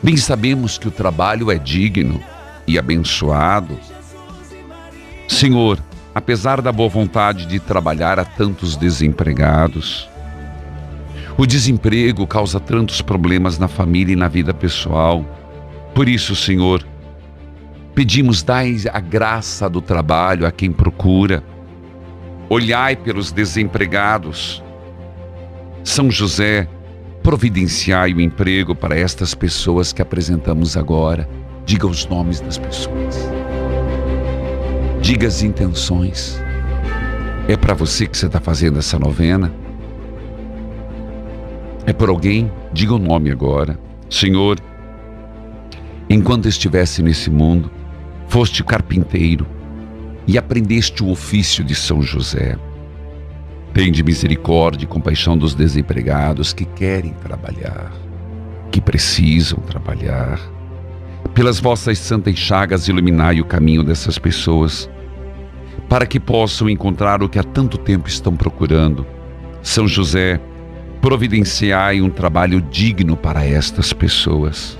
Bem 0.00 0.16
sabemos 0.16 0.78
que 0.78 0.86
o 0.86 0.92
trabalho 0.92 1.50
é 1.50 1.58
digno 1.58 2.22
e 2.68 2.78
abençoado. 2.78 3.76
Senhor, 5.28 5.78
apesar 6.14 6.60
da 6.60 6.70
boa 6.70 6.88
vontade 6.88 7.46
de 7.46 7.58
trabalhar 7.58 8.18
a 8.18 8.24
tantos 8.24 8.76
desempregados, 8.76 10.08
o 11.36 11.46
desemprego 11.46 12.26
causa 12.26 12.60
tantos 12.60 13.02
problemas 13.02 13.58
na 13.58 13.66
família 13.66 14.12
e 14.12 14.16
na 14.16 14.28
vida 14.28 14.54
pessoal. 14.54 15.24
Por 15.92 16.08
isso, 16.08 16.36
Senhor, 16.36 16.86
pedimos 17.94 18.42
dai 18.42 18.76
a 18.92 19.00
graça 19.00 19.68
do 19.68 19.80
trabalho 19.80 20.46
a 20.46 20.52
quem 20.52 20.70
procura. 20.70 21.42
Olhai 22.48 22.94
pelos 22.94 23.32
desempregados. 23.32 24.62
São 25.82 26.10
José, 26.10 26.68
providenciai 27.22 28.12
o 28.14 28.20
emprego 28.20 28.74
para 28.74 28.96
estas 28.96 29.34
pessoas 29.34 29.92
que 29.92 30.02
apresentamos 30.02 30.76
agora. 30.76 31.28
Diga 31.66 31.86
os 31.86 32.06
nomes 32.06 32.40
das 32.40 32.58
pessoas. 32.58 33.43
Diga 35.04 35.26
as 35.26 35.42
intenções. 35.42 36.42
É 37.46 37.58
para 37.58 37.74
você 37.74 38.06
que 38.06 38.16
você 38.16 38.24
está 38.24 38.40
fazendo 38.40 38.78
essa 38.78 38.98
novena? 38.98 39.52
É 41.84 41.92
por 41.92 42.08
alguém? 42.08 42.50
Diga 42.72 42.94
o 42.94 42.98
nome 42.98 43.30
agora. 43.30 43.78
Senhor, 44.08 44.58
enquanto 46.08 46.48
estivesse 46.48 47.02
nesse 47.02 47.28
mundo, 47.28 47.70
foste 48.28 48.64
carpinteiro 48.64 49.46
e 50.26 50.38
aprendeste 50.38 51.04
o 51.04 51.10
ofício 51.10 51.62
de 51.62 51.74
São 51.74 52.00
José. 52.00 52.56
Tende 53.74 54.02
misericórdia 54.02 54.86
e 54.86 54.88
compaixão 54.88 55.36
dos 55.36 55.54
desempregados 55.54 56.54
que 56.54 56.64
querem 56.64 57.12
trabalhar, 57.12 57.92
que 58.70 58.80
precisam 58.80 59.58
trabalhar. 59.58 60.53
Pelas 61.32 61.58
vossas 61.58 61.98
santas 61.98 62.36
chagas, 62.36 62.88
iluminai 62.88 63.40
o 63.40 63.44
caminho 63.44 63.82
dessas 63.82 64.18
pessoas, 64.18 64.88
para 65.88 66.06
que 66.06 66.20
possam 66.20 66.68
encontrar 66.68 67.22
o 67.22 67.28
que 67.28 67.38
há 67.38 67.42
tanto 67.42 67.78
tempo 67.78 68.08
estão 68.08 68.36
procurando. 68.36 69.06
São 69.62 69.88
José, 69.88 70.40
providenciai 71.00 72.00
um 72.00 72.10
trabalho 72.10 72.60
digno 72.60 73.16
para 73.16 73.44
estas 73.44 73.92
pessoas. 73.92 74.78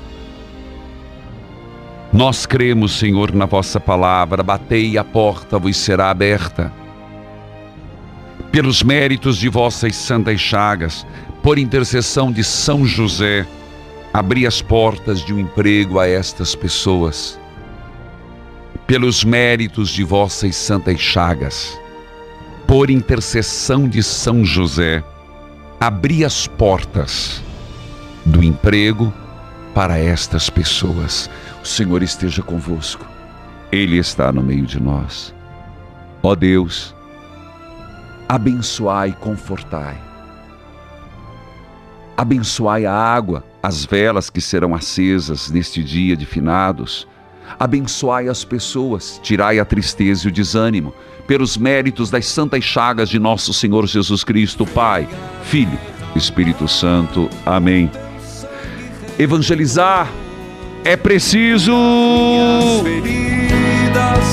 Nós 2.13 2.47
cremos, 2.47 2.93
Senhor, 2.93 3.35
na 3.35 3.45
vossa 3.45 3.81
palavra, 3.81 4.43
batei 4.43 4.91
e 4.93 4.99
a 4.99 5.03
porta 5.03 5.59
vos 5.59 5.77
será 5.77 6.11
aberta. 6.11 6.73
Pelos 8.53 8.85
méritos 8.85 9.37
de 9.37 9.49
vossas 9.49 9.97
santas 9.97 10.41
chagas, 10.41 11.05
por 11.43 11.59
intercessão 11.59 12.31
de 12.31 12.45
São 12.45 12.87
José, 12.87 13.45
abri 14.15 14.47
as 14.47 14.63
portas 14.63 15.25
de 15.25 15.35
um 15.35 15.41
emprego 15.41 15.99
a 15.99 16.07
estas 16.07 16.55
pessoas. 16.55 17.37
Pelos 18.87 19.25
méritos 19.25 19.91
de 19.91 20.05
vossas 20.05 20.55
santas 20.55 21.01
chagas, 21.01 21.77
por 22.65 22.91
intercessão 22.91 23.89
de 23.89 24.05
São 24.05 24.45
José, 24.45 25.03
abri 25.81 26.25
as 26.25 26.47
portas 26.47 27.43
do 28.25 28.41
emprego 28.41 29.13
para 29.75 29.99
estas 29.99 30.49
pessoas. 30.49 31.29
O 31.61 31.67
Senhor 31.67 32.01
esteja 32.01 32.41
convosco, 32.41 33.05
Ele 33.73 33.99
está 33.99 34.31
no 34.31 34.45
meio 34.45 34.65
de 34.65 34.81
nós. 34.81 35.35
Ó 36.23 36.37
Deus, 36.37 36.95
abençoai 38.29 39.09
e 39.09 39.15
confortai. 39.15 40.01
Abençoai 42.17 42.87
a 42.87 42.95
água, 42.95 43.43
as 43.65 43.87
velas 43.87 44.29
que 44.29 44.43
serão 44.43 44.75
acesas 44.75 45.51
neste 45.51 45.83
dia 45.83 46.15
de 46.15 46.27
finados. 46.27 47.09
Abençoai 47.59 48.29
as 48.29 48.45
pessoas, 48.45 49.19
tirai 49.23 49.59
a 49.59 49.65
tristeza 49.65 50.27
e 50.27 50.29
o 50.29 50.33
desânimo, 50.33 50.93
pelos 51.27 51.57
méritos 51.57 52.11
das 52.11 52.27
santas 52.27 52.63
chagas 52.63 53.09
de 53.09 53.19
nosso 53.19 53.55
Senhor 53.55 53.87
Jesus 53.87 54.23
Cristo, 54.23 54.67
Pai, 54.67 55.09
Filho, 55.45 55.79
Espírito 56.15 56.69
Santo. 56.69 57.31
Amém. 57.47 57.91
Evangelizar 59.19 60.13
é 60.85 60.95
preciso. 60.95 61.73
Minhas 61.73 62.83
feridas, 62.83 64.25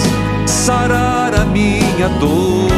sarar 0.46 1.34
a 1.36 1.46
minha 1.46 2.10
dor. 2.20 2.71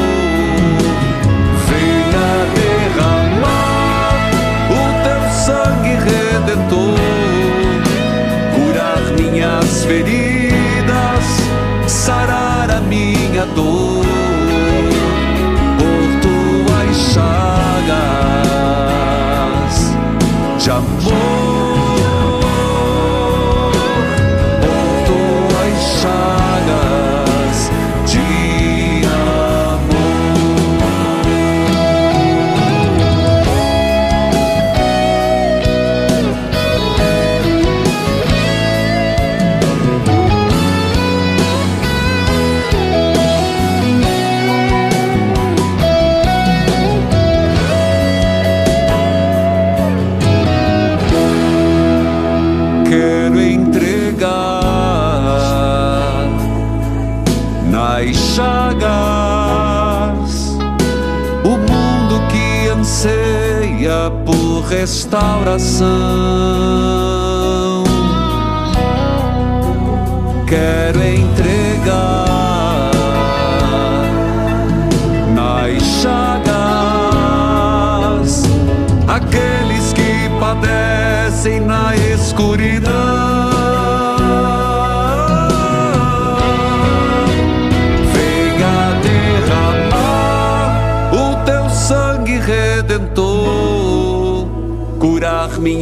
Minhas 10.02 10.23
restauração. 64.84 66.53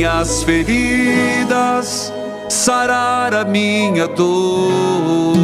Minhas 0.02 0.42
feridas, 0.44 2.12
sarar 2.50 3.36
a 3.36 3.46
minha 3.46 4.08
dor. 4.08 5.36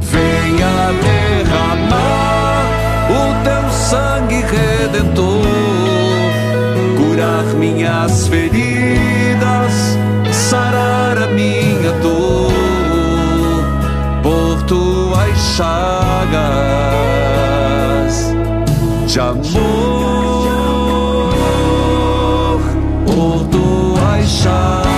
Venha 0.00 0.90
derramar 1.06 2.64
o 3.08 3.44
teu 3.44 3.70
sangue 3.70 4.42
redentor, 4.42 5.46
curar 6.96 7.44
minhas 7.56 8.26
feridas, 8.26 9.96
sarar 10.32 11.16
a 11.22 11.28
minha 11.28 11.92
dor 12.02 12.50
por 14.20 14.60
tuas 14.64 15.38
chagas 15.56 16.40
de 19.06 19.20
amor, 19.20 19.69
shine. 24.30 24.89